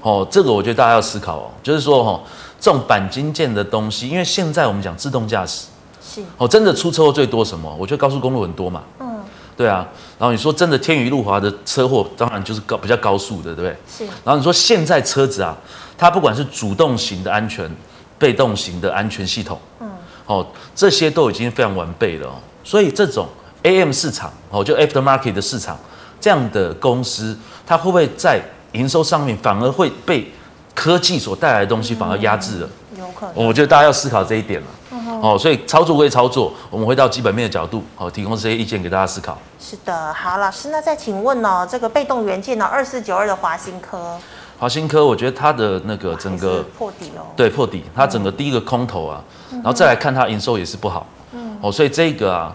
[0.00, 2.18] 哦，这个我觉得大家要思考哦，就是说哈，
[2.58, 5.66] 这种钣金件的东西，因为现在我们讲自动驾驶，
[6.00, 6.22] 是。
[6.38, 7.70] 哦，真的出车祸最多什么？
[7.78, 9.05] 我觉得高速公路很多嘛，嗯，
[9.56, 9.86] 对啊，
[10.18, 13.76] 然后你说真的天雨路滑的车祸，当然就是高比较高速的，对不对？
[13.88, 15.56] 是，然后你说现在车子啊。
[15.98, 17.66] 它不管是主动型的安全，
[18.18, 19.90] 被动型的安全系统，嗯，
[20.26, 22.34] 哦，这些都已经非常完备了哦。
[22.62, 23.26] 所以这种
[23.62, 25.78] AM 市场，哦，就 Aftermarket 的市场，
[26.20, 27.34] 这样的公司，
[27.66, 28.38] 它会不会在
[28.72, 30.30] 营收上面反而会被
[30.74, 32.68] 科技所带来的东西反而压制了？
[32.98, 33.46] 有可能。
[33.46, 34.66] 我觉得大家要思考这一点了。
[35.22, 39.38] 哦，所以操作归操作，我们回到基本面的角度，好，提供这些意见给大家思考。
[39.58, 44.18] 是的，好，老师，那再请问哦，这个被动元件呢，二四九二的华新科。
[44.58, 52.54] 华新科，我觉得它的那个整个破底哦，对，破底，它整个第一个空头啊，然后再来看它营收也是不好，嗯，哦，所以这个啊，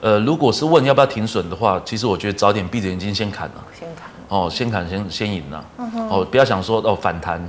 [0.00, 5.64] 呃，如果是问要不要停损的话，其实我觉得早点闭着眼睛先砍了，先砍，哦，先砍先先赢了，
[6.10, 7.42] 哦，不要想说哦反弹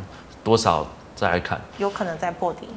[0.43, 0.85] 多少
[1.23, 2.67] 再来砍，有可能再破底，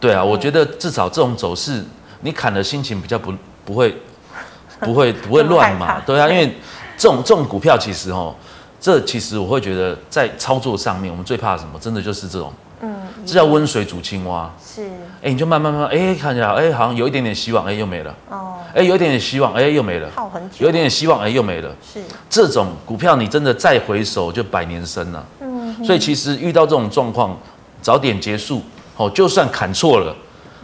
[0.00, 1.84] 对啊，我觉得至少这种走势，
[2.22, 3.32] 你砍的心情比较不
[3.64, 3.96] 不会
[4.80, 6.56] 不会不会乱嘛，对啊，因为
[6.98, 8.34] 这种这种股票其实哦。
[8.80, 11.78] 这其实我会觉得，在操作上面，我们最怕什么？
[11.78, 12.92] 真的就是这种，嗯，
[13.24, 14.50] 这叫温水煮青蛙。
[14.60, 14.84] 是，
[15.22, 18.12] 哎，你就慢慢慢慢，哎，看起来，哎，好像有一点点希望，哎，又没了。
[18.28, 20.10] 哦，哎，有一点点希望，哎，又没了。
[20.16, 20.56] 耗很久。
[20.64, 21.70] 有一点点希望，哎，又没了。
[21.80, 25.24] 是，这种股票你真的再回首就百年身了。
[25.38, 27.38] 嗯，所以其实遇到这种状况，
[27.82, 28.62] 早点结束，
[28.96, 30.14] 哦，就算砍错了，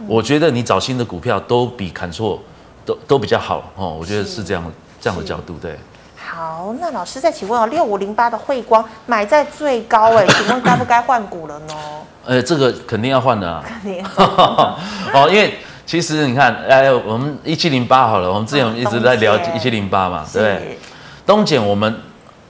[0.07, 2.41] 我觉得你找新的股票都比砍错
[2.85, 3.71] 都都比较好。
[3.75, 4.63] 哦，我觉得是这样
[4.99, 5.77] 这样的角度，对。
[6.17, 11.73] 好，那老师再请问哦，六五零八的汇光买在最高哎， 请问该不该换股了呢？
[12.25, 13.61] 呃，这个肯定要换的啊。
[13.67, 14.05] 肯定。
[14.15, 15.55] 哦，因为
[15.85, 20.79] 其实你看，哎，我们一七零八好了，我们之前一直在聊一七零八嘛，对不对？
[21.25, 21.93] 东减我们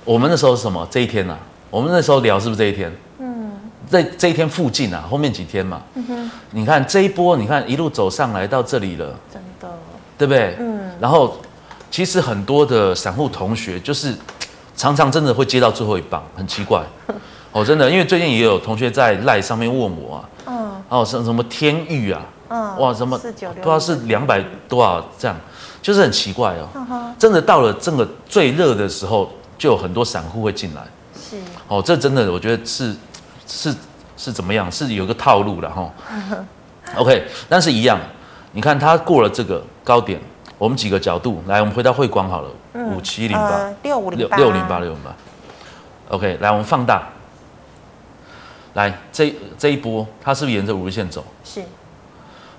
[0.04, 0.86] 我们那时候是什么？
[0.92, 2.94] 这一天呐、啊，我们那时候聊是不是这一天？
[3.90, 3.92] 嗯。
[3.92, 5.82] 在这一天附近啊，后面几天嘛。
[6.52, 9.68] 你看这一波，你看一路走上来到这里了，真的，
[10.18, 10.56] 对不对？
[10.60, 10.92] 嗯。
[11.00, 11.38] 然后。
[11.92, 14.14] 其实很多的散户同学就是
[14.76, 16.84] 常常真的会接到最后一棒，很奇怪
[17.52, 25.36] 哦，真的，因为最近也有同学在赖上面问我啊，嗯，哦，什什么天域啊，嗯，哇，什么不知道是两百多少这样，
[25.82, 30.84] 就是很奇怪哦，真的到了这个最热的时候，就有很多散户会进来，
[31.20, 32.96] 是，哦，这真的我觉得是
[33.50, 33.76] 是
[34.16, 35.92] 是怎么样，是有个套路了哈，
[36.96, 38.00] OK，但是一样，
[38.52, 40.22] 你看他过了这个高点。
[40.58, 45.16] 我们几个角度来，我们回到汇光好了，五七零八六五零八六零八六零八
[46.10, 47.08] ，OK，来我们放大，
[48.74, 51.24] 来这这一波它是不是沿着五日线走？
[51.46, 51.64] 是，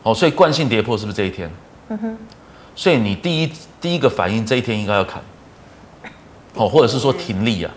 [0.03, 1.51] 哦，所以惯性跌破是不是这一天？
[1.89, 2.17] 嗯哼，
[2.75, 5.23] 所以你第一第一个反应这一天应该要砍，
[6.55, 7.71] 哦，或者是说停利啊，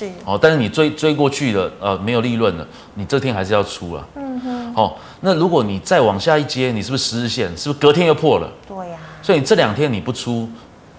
[0.00, 4.08] 是哦，但是你追追过去了，呃，没有利润了，你这天还是要出了。
[4.14, 4.74] 嗯哼。
[4.74, 7.48] 哦，那如果你再往下一接，你是不是十日线？
[7.56, 8.50] 是不是隔天又破了？
[8.66, 9.20] 对呀、啊。
[9.22, 10.48] 所以你这两天你不出，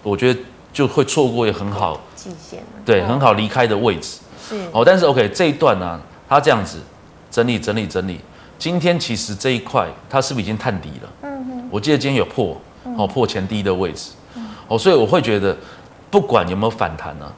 [0.04, 0.40] 我觉得
[0.72, 4.20] 就会错过一个很好季线，对，很好离开的位置。
[4.48, 4.62] 是。
[4.72, 6.78] 哦，但是 OK 这一段呢、啊，它这样子
[7.32, 8.20] 整理整理整理，
[8.60, 11.10] 今天其实这一块它是不是已经探底了？
[11.24, 11.68] 嗯哼。
[11.72, 12.56] 我记得今天有破，
[12.96, 14.12] 哦，破前低的位置。
[14.36, 14.46] 嗯。
[14.68, 15.58] 哦，所以我会觉得。
[16.12, 17.32] 不管有没有反弹呢、啊，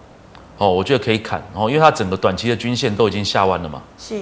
[0.57, 3.81] 哦，我觉得可以砍哦，因为它整个短期的均线都已经下弯了嘛。
[3.97, 4.19] 是。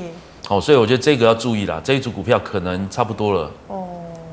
[0.47, 3.51] 哦，所以我觉得这个要注意啦，这一组股票可能差不多了。
[3.67, 3.87] 哦。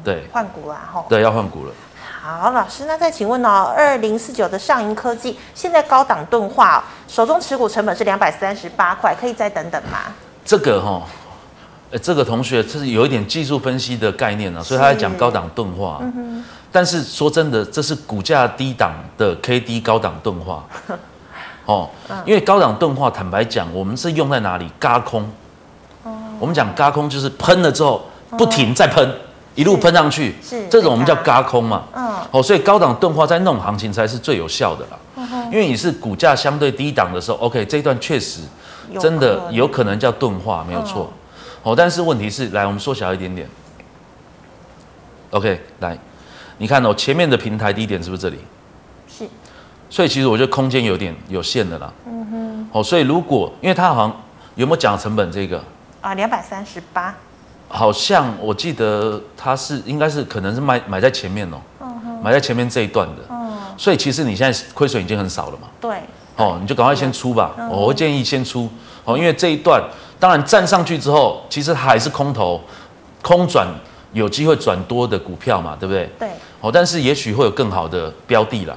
[0.05, 0.25] 对。
[0.33, 1.07] 换股啦，吼。
[1.09, 1.73] 对，要换股了。
[2.21, 9.99] 好，老师，那再请问哦，二零四九的上银科技现在高档钝化，手中持股成本是两百三十八块，可以再等等吗？
[10.45, 15.99] 这个哈、哦，这个同学这是有一点技术分析的概念啊，所以他在讲高档钝化。
[16.03, 16.45] 嗯哼。
[16.71, 20.63] 但是说真的，这是股价低档的 K D 高档钝化，
[21.69, 21.87] 哦，
[22.25, 24.67] 因为高档钝化，坦白讲，我们是用在哪里？
[24.81, 25.29] 嘎空，
[26.41, 28.07] 我们讲嘎空就是喷了之后
[28.39, 29.07] 不停再喷，
[29.55, 38.41] 一路喷上去，是这种我们叫嘎空嘛，嗯，哦，所以高档钝化在那种行情才是最有效的啦，因为你是股价相对低档的时候，OK，这一段确实
[38.99, 40.01] 真的有可能。
[40.01, 41.13] 叫钝化，没有错，
[41.63, 43.47] 哦，但是问题是，来我们缩小一点点
[45.33, 45.99] ，OK，来。
[46.57, 48.39] 你看哦，前面的平台低点是不是这里？
[49.89, 49.97] 是。
[49.97, 51.93] 所以其实我觉得空间有点有限的啦。
[52.07, 52.69] 嗯哼。
[52.73, 54.17] 哦，所以如果因为它好像
[54.55, 55.63] 有没有讲成本这个？
[56.01, 57.15] 啊，两百三十八。
[57.69, 61.59] 好像我记得它是应该是可能是买买在前面哦。
[62.23, 63.23] 买在前面这一段的。
[63.31, 63.59] 嗯。
[63.77, 65.69] 所以其实你现在亏损已经很少了嘛。
[65.81, 65.99] 对。
[66.37, 67.53] 哦，你就赶快先出吧。
[67.71, 68.69] 我会建议先出。
[69.05, 69.83] 哦，因为这一段
[70.21, 72.61] 当然站上去之后，其实还是空头，
[73.23, 73.67] 空转。
[74.15, 76.11] 有机会转多的股票嘛，对不对？
[76.19, 76.31] 对。
[76.63, 78.75] 哦，但是也许会有更好的标的啦。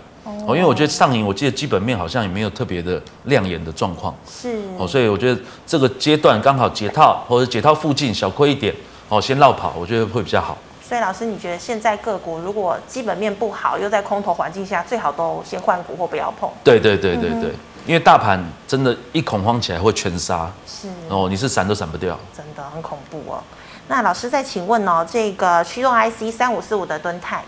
[0.47, 0.55] 哦。
[0.55, 4.13] 因为我觉得上影，我记得基本面好像也没有特别的亮眼的状况。
[4.29, 4.61] 是。
[4.77, 8.73] 哦，所以我觉得这个阶段刚好解套或者解套附近小亏一点，
[9.09, 10.57] 哦，先绕跑，我觉得会比较好。
[10.81, 16.49] 所以老师，你觉得现在个股如果基本面不好，又在空头环境下，最好都先换股或不要碰。
[16.65, 17.55] 对对对对对，嗯、
[17.87, 20.51] 因为大盘真的，一恐慌起来会全杀。
[20.67, 20.89] 是。
[21.07, 22.19] 哦，你是闪都闪不掉。
[22.35, 23.41] 真的很恐怖哦。
[23.87, 27.41] 那老师再请问哦，这个驱动 IC 三五四五的敦泰，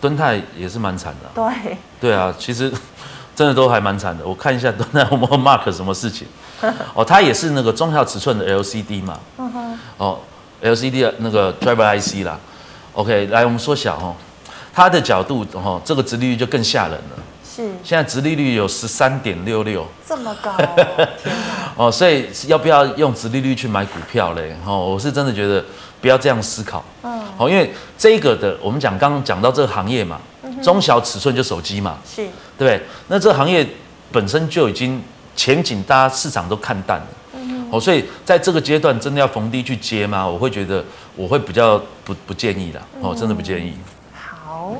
[0.00, 1.30] 敦泰也是蛮惨的。
[1.34, 2.72] 对，对啊，其实
[3.36, 4.26] 真的都还蛮惨的。
[4.26, 6.26] 我看一下 敦泰我们 mark 什么事情。
[6.94, 9.18] 哦，它也是那个中小尺寸的 LCD 嘛。
[9.38, 9.78] 嗯哼。
[9.96, 10.18] 哦
[10.62, 12.38] ，LCD 的那个 driver IC 啦。
[12.92, 14.14] OK，来我们缩小哦，
[14.72, 17.22] 它的角度哦，这个殖利率就更吓人了。
[17.44, 17.62] 是。
[17.82, 19.86] 现在殖利率有十三点六六。
[20.06, 21.08] 这么高哦。
[21.76, 24.54] 哦，所以要不要用殖利率去买股票嘞？
[24.66, 25.64] 哦，我是真的觉得
[26.00, 26.84] 不要这样思考。
[27.02, 30.20] 嗯，好，因为这个的，我们讲刚刚讲到这个行业嘛，
[30.62, 32.16] 中小尺寸就手机嘛，是，
[32.56, 32.80] 对不对？
[33.08, 33.66] 那这个行业
[34.10, 35.02] 本身就已经
[35.36, 37.06] 前景，大家市场都看淡了。
[37.34, 40.26] 嗯，哦，所以在这个阶段真的要逢低去接吗？
[40.26, 40.84] 我会觉得
[41.16, 42.80] 我会比较不不建议的。
[43.00, 43.74] 哦，真的不建议。
[44.12, 44.74] 好，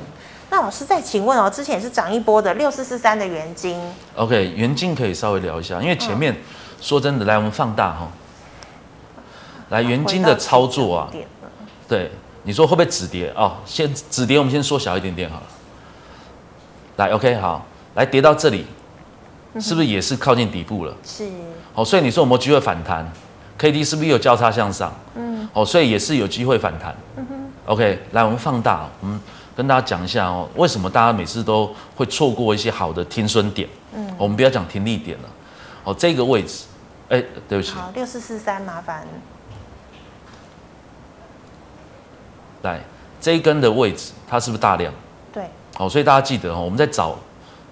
[0.51, 3.81] 那老师再请问哦，之前也是涨一波的六四四三的元晶。
[4.17, 6.35] OK，元晶可以稍微聊一下，因为前面。
[6.83, 8.11] 说真的，来我们放大哈，
[9.71, 11.11] 来元金的操作啊，
[11.89, 12.11] 对，
[12.43, 13.57] 你说会不会止跌哦？
[13.65, 15.47] 先止跌，我们先缩小一点点好了。
[16.97, 18.67] 来，OK，好，来跌到这里，
[19.61, 20.95] 是不是也是靠近底部了？
[21.05, 21.29] 是。
[21.73, 23.11] 好，所以你说有没有机会反弹
[23.57, 24.93] ？K D 是不是有交叉向上？
[25.15, 25.49] 嗯。
[25.53, 26.95] 哦，所以也是有机会反弹。
[27.17, 27.51] 嗯哼。
[27.67, 29.21] OK，来我们放大，我们
[29.57, 33.69] 跟大家讲一下哦，为什么大家每次都会错过一些好的停损点？
[33.95, 34.13] 嗯。
[34.19, 35.29] 我们不要讲停利点了，
[35.85, 36.65] 哦，这个位置。
[37.09, 37.73] 哎、欸，对不起。
[37.73, 39.07] 好，六四四三，麻烦。
[42.63, 42.81] 来，
[43.21, 44.93] 这一根的位置，它是不是大量？
[45.33, 45.45] 对。
[45.77, 47.17] 好，所以大家记得哦，我们在找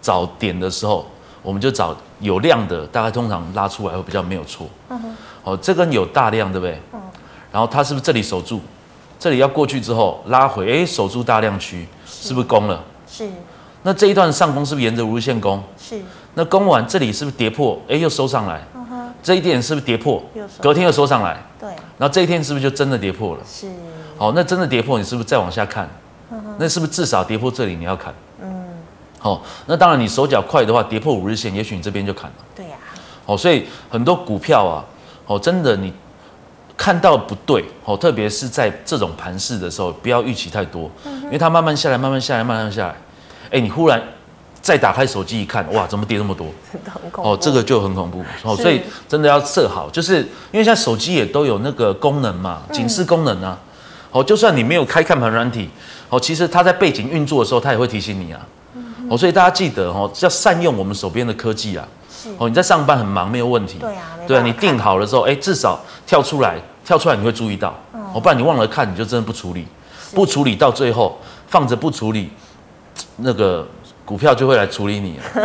[0.00, 1.06] 找点的时候，
[1.42, 4.66] 我们就找有量的，大概通常拉出来会比较没有错。
[4.88, 5.16] 嗯哼。
[5.42, 6.80] 好，这根有大量，对不对？
[6.92, 7.00] 嗯。
[7.52, 8.60] 然后它是不是这里守住？
[9.18, 12.82] 这里要过去之后拉回，哎、欸，守住大量区，是不是攻了？
[13.06, 13.28] 是。
[13.82, 15.62] 那这一段上攻是不是沿着五日线攻？
[15.76, 16.00] 是。
[16.34, 17.80] 那攻完这里是不是跌破？
[17.84, 18.62] 哎、欸，又收上来。
[19.20, 20.22] 这一点是不是跌破？
[20.60, 21.36] 隔天又收上来。
[21.58, 21.68] 对。
[21.98, 23.42] 然后这一天是不是就真的跌破了？
[23.44, 23.68] 是。
[24.18, 25.88] 好，那真的跌破，你是不是再往下看？
[26.58, 28.12] 那是不是至少跌破这里你要砍？
[28.42, 28.64] 嗯。
[29.18, 32.36] 好，那当然你手脚快的话，跌破五日线，也许你这边就砍了。
[32.54, 32.76] 对呀。
[33.24, 34.84] 好，所以很多股票啊，
[35.26, 35.92] 哦，真的你
[36.76, 40.90] 看到不对，哦，特别是在这种盘势的时候，不要预期太多，
[41.24, 42.96] 因为它慢慢下来，慢慢下来，慢慢下来，
[43.50, 44.02] 哎，你忽然。
[44.60, 46.48] 再打开手机一看，哇，怎么跌那么多？
[46.70, 50.18] 真的很恐怖哦，这个就很恐怖哦，所以真的要设好，就是
[50.50, 53.56] 因为现在手机也都有那个功能嘛，警示功能啊。
[54.10, 55.68] 哦，就算你没有开看盘软体，
[56.08, 58.40] 哦，其实它在背景运作的时候，它也会提醒你啊。
[59.10, 61.86] 哦，所以大家记得哦，要善用我们手边的科技啊。
[62.36, 63.78] 哦，你在上班很忙没有问题。
[63.78, 67.72] 对啊，对啊，你定好了之后，哎，至少跳出来，跳出来你会注意到。
[68.12, 69.66] 哦，不然你忘了看，你就真的不处理，
[70.14, 72.30] 不处理到最后放着不处理，
[73.18, 73.66] 那个
[74.04, 75.18] 股票就会来处理你，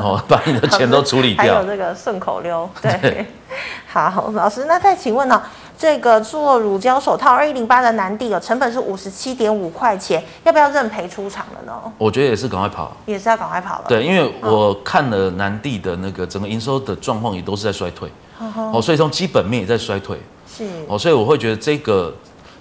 [0.00, 1.54] 哦，把你的钱都处理掉。
[1.54, 2.98] 还有这个顺口溜，对。
[3.00, 3.26] 对
[3.90, 5.42] 好，老师，那再请问呢、哦？
[5.78, 11.72] 这个做乳胶手套二一零八的南帝哦成本是五十七点五块钱，要不要认赔出场了呢？
[11.96, 13.84] 我觉得也是赶快跑，也是要赶快跑了。
[13.88, 18.10] 对，因为我看了南帝的那个整个营收的状况也都是在衰退，
[18.40, 20.18] 哦，哦，所以从基本面也在衰退，
[20.52, 22.12] 是哦，所以我会觉得这个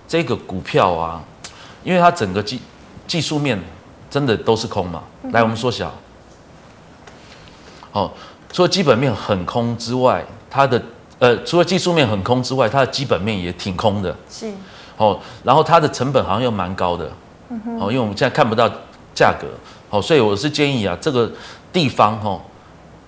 [0.07, 1.19] 这个股票啊，
[1.83, 2.61] 因为它整个技
[3.07, 3.59] 技术面
[4.11, 5.01] 真的都是空嘛。
[5.23, 5.91] 嗯、来，我们缩小，
[7.93, 8.11] 哦，
[8.53, 10.79] 除了基本面很空之外，它的。
[11.19, 14.15] 呃，除了技术面很空之外，它的基本面也挺空的。
[14.29, 14.51] 是，
[14.97, 17.11] 哦，然后它的成本好像又蛮高的。
[17.49, 17.79] 嗯哼。
[17.79, 18.69] 哦，因为我们现在看不到
[19.15, 19.47] 价格，
[19.89, 21.31] 哦，所以我是建议啊，这个
[21.73, 22.39] 地方哦，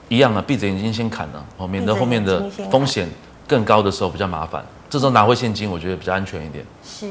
[0.08, 3.08] 一样啊，闭着眼睛先砍了，哦，免得后面的风险
[3.48, 4.66] 更高的时候比较麻烦。
[4.90, 6.66] 这时候拿回现金，我觉得比较安全一点。
[6.84, 7.08] 是，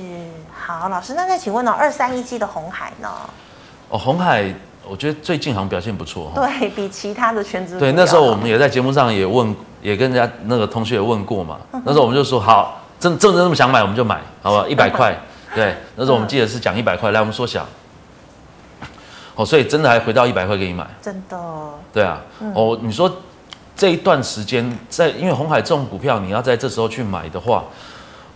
[0.52, 3.08] 好，老师，那再请问呢，二三一七的红海呢？
[3.88, 4.52] 哦，红海。
[4.88, 7.78] 我觉得最近好像表现不错，对比其他的全职。
[7.78, 11.58] 对，那时候我们也在节目上也问，也跟人家那个同学也问过嘛。
[11.84, 14.66] 那时候我们就说好，真真的那么想买，我们就买，好不好？
[14.66, 15.14] 一百块，
[15.54, 15.74] 对。
[15.94, 17.66] 那时候我们记得是讲一百块，来我们缩小。
[19.34, 21.38] 哦，所以真的还回到一百块给你买，真的。
[21.92, 22.20] 对啊，
[22.54, 23.14] 哦，你说
[23.76, 27.62] 这一段时间在，因为红海这种股票，你要在这时候去买的话，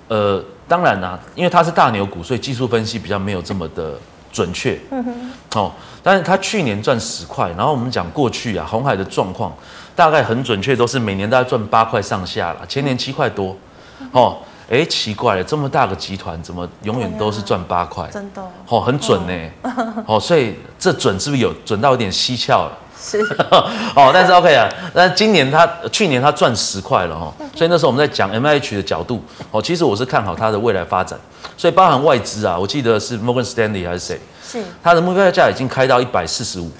[0.08, 3.94] 呃，当然啦，因为它是大牛股，所以技术分析比较没有这么的。
[4.32, 9.52] 准确，嗯哼，哦，但是他去年赚十块，然后我们讲过去啊，红海的状况
[9.94, 13.54] 大概很准确，都是每年大概赚八块上下了，前年七块多，
[14.10, 14.38] 哦，
[14.70, 18.08] 哎，奇怪了，这么大个集团怎么永远都是赚八块？
[18.10, 19.50] 真的，哦，很准呢，
[20.06, 22.78] 哦，所以这准是不是有准到有点蹊跷了？
[23.02, 23.18] 是，
[23.96, 31.18] 哦，但是 OK 啊，那今年他去年他赚十块了哈，所以那时候我们在讲 MIH 的角度，哦，其实我是看好它的未来发展，
[31.56, 36.70] 所以包含外资啊，我记得是 Morgan Stanley 还是谁，是，它的目标价已经开到一百四十五，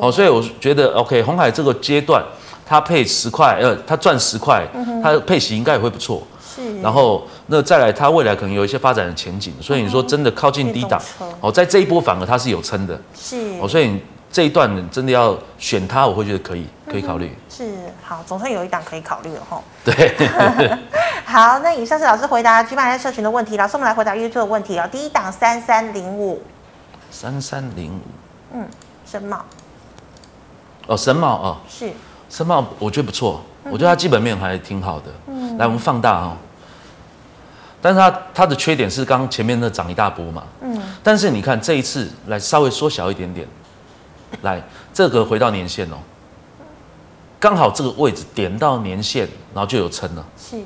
[0.00, 2.22] 哦，所以我觉得 OK，红海这个阶段
[2.64, 4.64] 它配十块，呃，它赚十块，
[5.02, 6.22] 它配息应该也会不错，
[6.54, 11.02] 是，然后那再来它未来可能有一些发展的前景，所以你说真的靠近低档，
[11.40, 14.00] 哦，在这一波反而它是有撑的，是，哦，所以。
[14.32, 17.36] 这一段真的要选它，我会觉得可以，可以考虑。
[17.48, 19.60] 是，好，总算有一档可以考虑了哈。
[19.84, 20.14] 对。
[21.26, 24.88] 好，那以上是老师回答 G 盘社群的问题，老师我们来回答 YouTube 的问题哦。
[24.90, 26.42] 第一档三三零五。
[27.10, 28.00] 三三零五。
[28.54, 28.68] 嗯，
[29.04, 29.44] 深茂。
[30.86, 31.56] 哦，深茂哦。
[31.68, 31.90] 是。
[32.28, 35.06] 深茂，我觉得不错，我觉得它基本面还挺好的。
[35.26, 35.58] 嗯。
[35.58, 36.36] 来，我们放大哦。
[37.82, 40.44] 但是它它的缺点是刚前面那涨一大波嘛。
[40.60, 40.80] 嗯。
[41.02, 43.46] 但是你看这一次来稍微缩小一点点。
[44.42, 44.62] 来，
[44.92, 45.96] 这个回到年线哦，
[47.38, 50.24] 刚好这个位置点到年线，然后就有撑了。
[50.38, 50.56] 是，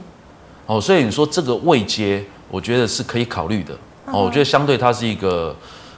[0.67, 3.75] 哦，所以你说这个位阶，我觉得是可以考虑的。
[4.07, 5.55] 哦，我觉得相对它是一个，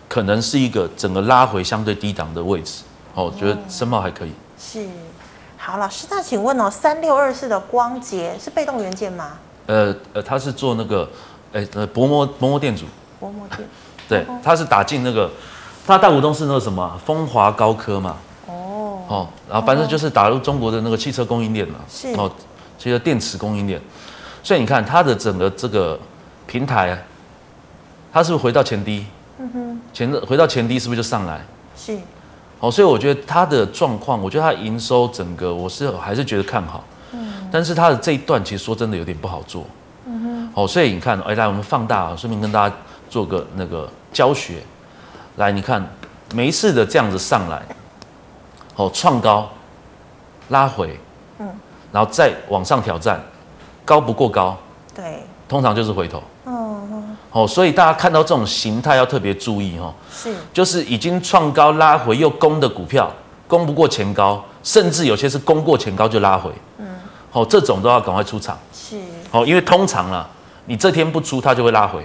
[0.08, 2.82] 可能是一个整个拉回相对低档的位置。
[3.14, 4.32] 哦，我觉得申茂还可以。
[4.58, 4.86] 是，
[5.56, 9.38] 好，老师，那请问哦，三六二四的光洁是被动元件吗？
[9.66, 11.08] 呃呃，它是做那个，
[11.52, 12.84] 哎呃，薄膜薄膜电阻。
[13.18, 13.68] 薄膜电。
[14.08, 15.30] 对，它是打进那个。
[15.86, 18.16] 他大股东是那个什么风华高科嘛？
[18.48, 21.76] 哦哦，然后反正就是打入中国的那个汽车供应链嘛。
[21.88, 22.30] 是哦，
[22.76, 23.80] 其实电池供应链，
[24.42, 25.98] 所以你看它的整个这个
[26.46, 27.00] 平台，
[28.12, 29.06] 它是不是回到前低？
[29.38, 31.40] 嗯哼，前回到前低是不是就上来？
[31.76, 31.96] 是。
[32.58, 36.82] 哦，所以我觉得它的状况，我觉得它营收整个我是还是觉得看好。
[37.12, 37.48] 嗯。
[37.52, 39.64] 但是它的这一段其实说真的有点不好做。
[40.06, 40.50] 嗯哼。
[40.54, 42.74] 哦，所以你看，哎，来我们放大，顺便跟大家
[43.08, 44.62] 做个那个教学。
[45.36, 45.86] 来，你看
[46.32, 47.62] 没事的这样子上来，
[48.74, 49.48] 哦，创高，
[50.48, 50.98] 拉回，
[51.38, 51.48] 嗯，
[51.92, 53.20] 然后再往上挑战，
[53.84, 54.56] 高不过高，
[54.94, 63.12] 对，通常就是回头，嗯，哦，所以大家看到这种形态要特别注意哦，是，就是已经创高拉回又攻的股票，
[63.46, 66.86] 攻不过前高，甚至有些是攻过前高就拉回，嗯，
[67.32, 68.96] 哦，这种都要赶快出场，是，
[69.32, 70.26] 哦，因为通常啊，
[70.64, 72.04] 你这天不出，它就会拉回。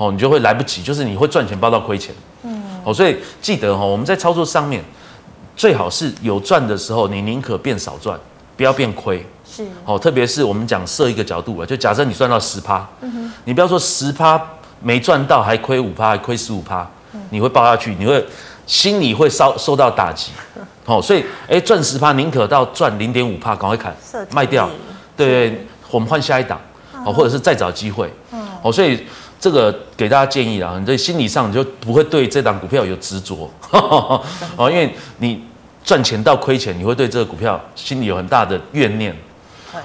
[0.00, 2.14] 哦，你就会来不及，就是你会赚钱包到亏钱。
[2.42, 4.82] 嗯，哦，所以记得哈，我们在操作上面，
[5.54, 8.18] 最好是有赚的时候，你宁可变少赚，
[8.56, 9.22] 不要变亏。
[9.44, 14.40] 是，哦，特别是我们讲设一个角度啊，就假设你赚到十趴，嗯哼，你不要说十趴
[14.82, 16.88] 没赚到，还亏五趴，还亏十五趴，
[17.28, 18.24] 你会抱下去，你会
[18.66, 20.32] 心里会受受到打击。
[20.86, 23.94] 哦，所以哎，赚十趴宁可到赚零点五趴，赶快砍
[24.30, 24.66] 卖掉。
[25.14, 26.58] 对，我们换下一档，
[27.04, 28.10] 哦，或者是再找机会。
[28.32, 29.06] 嗯，哦，所以。
[29.40, 35.42] 这个给大家建议啊，你在心理上你就不会对这档股票有执着， 哦，因为你
[35.82, 39.16] 赚钱到亏钱，你会对这个股票心里有很大的怨念。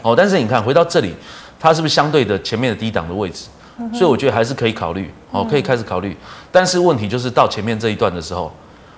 [0.02, 1.16] 哦，但是你看回到这里，
[1.58, 3.46] 它是不是相对的前面的低档的位置？
[3.94, 6.16] 所以我觉得还是可以考虑，哦，可以开始考虑。
[6.52, 8.54] 但是问题就是到前面这一段的时候，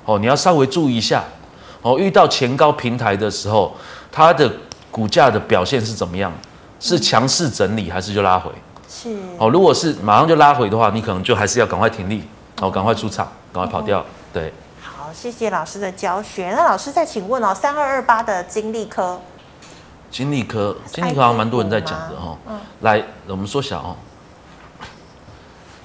[0.05, 1.23] 哦，你要稍微注意一下，
[1.83, 3.75] 哦，遇到前高平台的时候，
[4.11, 4.51] 它的
[4.89, 6.33] 股价的表现是怎么样？
[6.79, 8.51] 是强势整理还是就拉回？
[8.97, 9.15] 是。
[9.37, 12.23] 哦，如果是马上就拉回的话，你可能就还是要赶快停利，
[12.59, 14.03] 哦，赶快出场，赶快跑掉。
[14.33, 14.51] 对。
[14.81, 16.51] 好，谢谢老师的教学。
[16.51, 19.21] 那老师再请问哦，三二二八的金利科。
[20.09, 22.37] 金利科，金利科好像蛮多人在讲的哦。
[22.49, 22.59] 嗯。
[22.81, 23.95] 来，我们缩小哦。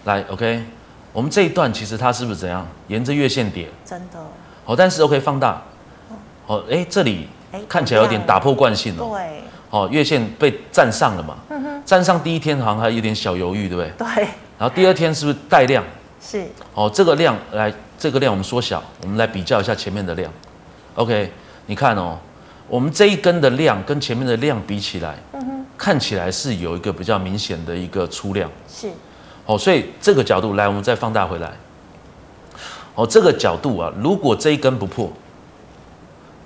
[0.04, 0.64] 来，OK，
[1.12, 2.66] 我们这一段其实它是不是怎样？
[2.88, 3.68] 沿着月线跌。
[3.84, 4.18] 真的。
[4.64, 5.60] 好，但是 OK 放大。
[6.46, 7.28] 哦，哎，这里
[7.68, 9.04] 看起来有点打破惯性了。
[9.04, 9.42] 对。
[9.72, 11.36] 哦，月线被站上了嘛？
[11.48, 11.82] 嗯哼。
[11.84, 13.92] 站上第一天好像还有点小犹豫，对不对？
[14.14, 14.24] 对。
[14.58, 15.82] 然后第二天是不是带量？
[16.20, 16.46] 是。
[16.74, 20.30] 哦，这个量来，这个量我们缩小，我们来比较一下前面的量。
[20.94, 21.32] OK，
[21.66, 22.18] 你看哦。
[22.68, 25.14] 我们这一根的量跟前面的量比起来，
[25.76, 28.88] 看起来是有一个比较明显的一个出量，是，
[29.44, 31.50] 哦，所以这个角度来，我们再放大回来，
[32.94, 35.12] 哦，这个角度啊，如果这一根不破，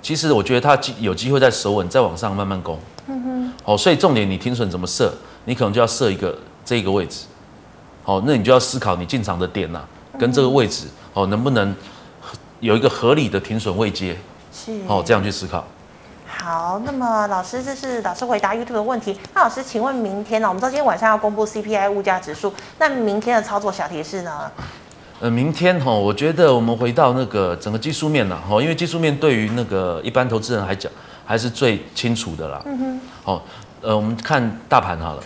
[0.07, 6.33] 其实我觉得它有机会在守稳，再往上慢慢攻，嗯哼，哦，所以重点你停损怎么设，你可能就要设一个
[6.63, 7.25] 这一个位置，
[8.05, 11.75] 哦，那你就要思考你进场的点呐、啊，跟这个位置哦能不能
[12.61, 14.15] 有一个合理的停损位接，
[14.53, 15.65] 是，哦，这样去思考。
[16.25, 19.19] 好，那么老师，这是老师回答 YouTube 的问题。
[19.33, 20.47] 那老师，请问明天呢？
[20.47, 24.49] 我们知道今天晚上要公布 CPI 物价指数，那明天的操作小提示呢？
[25.19, 30.91] 呃，明天哈，我觉得我们回到那个整个技术面了哈，因为技术面对于那个一般投资人来讲
[31.25, 32.61] 还是最清楚的啦。
[32.65, 32.99] 嗯哼。
[33.23, 33.43] 好，
[33.81, 35.23] 呃，我们看大盘好了。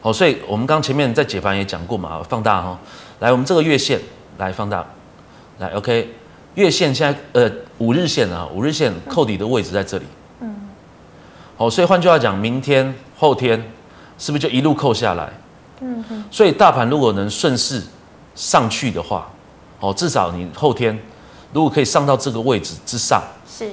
[0.00, 2.76] 好，所以我们刚前面在解盘也讲过嘛，放大哈，
[3.20, 4.00] 来，我们这个月线
[4.38, 4.84] 来放大，
[5.58, 6.14] 来，OK。
[6.56, 7.48] 月线现在呃
[7.78, 10.04] 五日线啊，五日线扣底的位置在这里。
[10.40, 10.52] 嗯。
[11.56, 13.70] 好，所以换句话讲，明天后天
[14.18, 15.32] 是不是就一路扣下来？
[15.80, 16.24] 嗯哼。
[16.28, 17.80] 所以大盘如果能顺势
[18.38, 19.28] 上去的话，
[19.80, 20.96] 哦，至少你后天
[21.52, 23.20] 如果可以上到这个位置之上，
[23.50, 23.68] 是。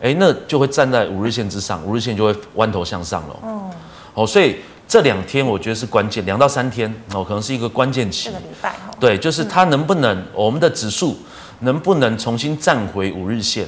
[0.00, 3.36] 哎，那就会站在五日线之上，五日线就会弯头向上了。
[3.42, 3.70] 哦。
[4.14, 8.26] 哦，所以这两天我觉得是关键，两到三天哦，可能是一个关键期。
[8.26, 11.16] 这个礼拜对，就是它能不能我们的指数。
[11.60, 13.66] 能不能重新站回五日线？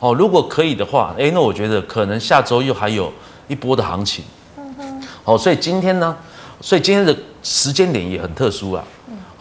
[0.00, 3.12] 哦，如果可以的话，哎，那我觉得可能下周又还有
[3.46, 4.24] 一波的行情。
[4.56, 5.02] 嗯哼。
[5.24, 6.16] 哦，所以今天呢，
[6.62, 8.82] 所以今天的时间点也很特殊啊。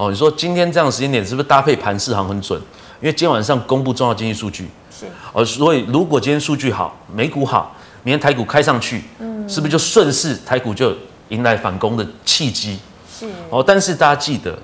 [0.04, 0.08] 嗯。
[0.08, 2.60] 哦，你说今天这样的时间点是不是搭配盘市行很准？
[3.02, 4.70] 因为今天晚上公布重要经济数据。
[4.92, 5.06] 是。
[5.32, 10.94] 哦，所以如果今天数据好，美股好，明天台股开上去，嗯，是不是就顺势台股就
[11.30, 12.80] 迎来反攻的契机？
[13.18, 13.28] 是。
[13.50, 14.58] 哦，但是大家记得，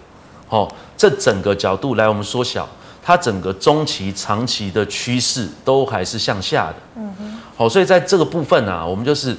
[0.50, 0.68] 哦，
[0.98, 2.68] 这整个角度来我们缩小。
[3.02, 9.36] 它整个中期、长期的趋势都还是向下的，嗯哼，好，所以在这个部分啊，我们就是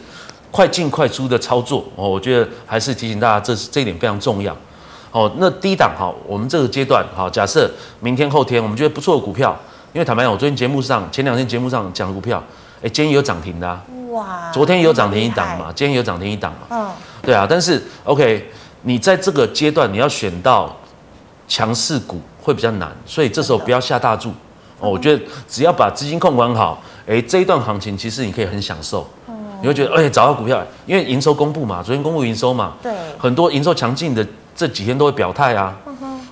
[0.51, 2.09] 快进快出的操作哦。
[2.09, 4.57] 我觉得还是提醒大家，这是这一点非常重要。
[5.13, 9.57] 哦，那低档哈，我们这个阶段好，假设明天后天我们觉得不错的股票，
[9.93, 12.43] 因为坦白讲，我昨天节目上前两天节目上讲的股票，
[12.83, 16.91] 哎，今天也有涨停的啊，哇，昨天也有涨停一档嘛，今天也有涨停一档嘛，嗯，
[17.23, 18.51] 对啊，但是 OK，
[18.83, 20.75] 你在这个阶段你要选到
[21.47, 22.21] 强势股。
[22.43, 24.31] 会比较难，所以这时候不要下大注
[24.79, 24.89] 哦。
[24.89, 29.07] 我觉得只要把资金控管好，哎，这一段行情其实你可以很享受。
[29.61, 34.27] 你会觉得哎，找到股票，因为营收公布嘛，昨天公布营收嘛，对，很多营收强劲的
[34.61, 35.75] 这几天都会表态啊。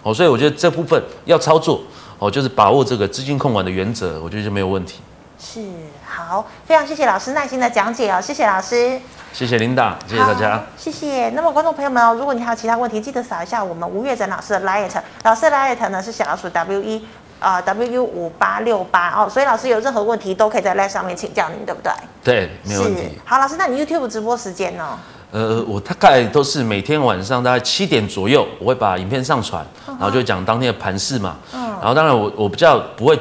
[0.02, 1.80] 哦，所以我觉得这部分要操作
[2.18, 5.00] 哦，就是把握这个资金控管的原则，我觉得就没有问题。
[5.38, 5.62] 是，
[6.06, 9.00] 好，非常谢谢老师耐心的讲解哦，谢谢老师。
[9.32, 11.30] 谢谢琳达，谢谢大家，谢谢。
[11.30, 14.90] 那么观众朋友们哦，如果你还有其他问题，记得扫一下我们吴月展老师的 LINE，
[15.22, 17.02] 老师的 LINE 呢是小老鼠 W 一
[17.40, 21.92] 啊 W 五八六八哦，所以老师有任何问题都可以在 LINE 上面请教您，对不对？
[22.22, 23.18] 对，没有问题。
[23.24, 24.98] 好，老师，那你 YouTube 直播时间呢？
[25.30, 31.36] 呃，我大概都是每天晚上大概七点左右，我会把影片上传，然后就会讲当天的盘势嘛。
[31.52, 31.60] 嗯。
[31.80, 33.18] 然后当然我我比较不会。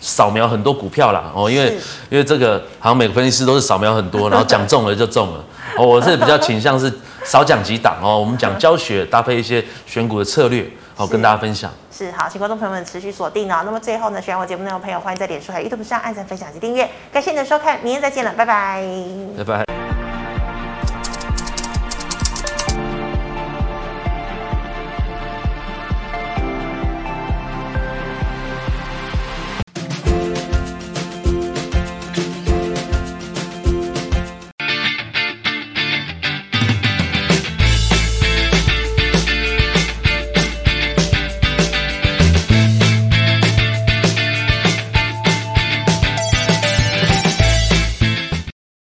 [0.00, 1.72] 扫描很多股票啦，哦，因为
[2.10, 5.42] 因为这个好像每个分析师都是扫描很多， 然后讲中了就中了。
[5.78, 6.92] 哦，我是比较倾向是
[7.24, 11.70] 少讲几档哦，我们讲教学搭配一些选股的策略，好跟大家分享。
[11.90, 13.62] 是好，请观众朋友们持续锁定哦。
[13.64, 16.86] 那么最后呢，喜欢我节目内容的朋友，欢迎在脸书还有 YouTube 上按赞、分享及订阅。
[17.10, 18.84] 感谢你的收看，明天再见了，拜拜。
[19.38, 19.83] 拜拜。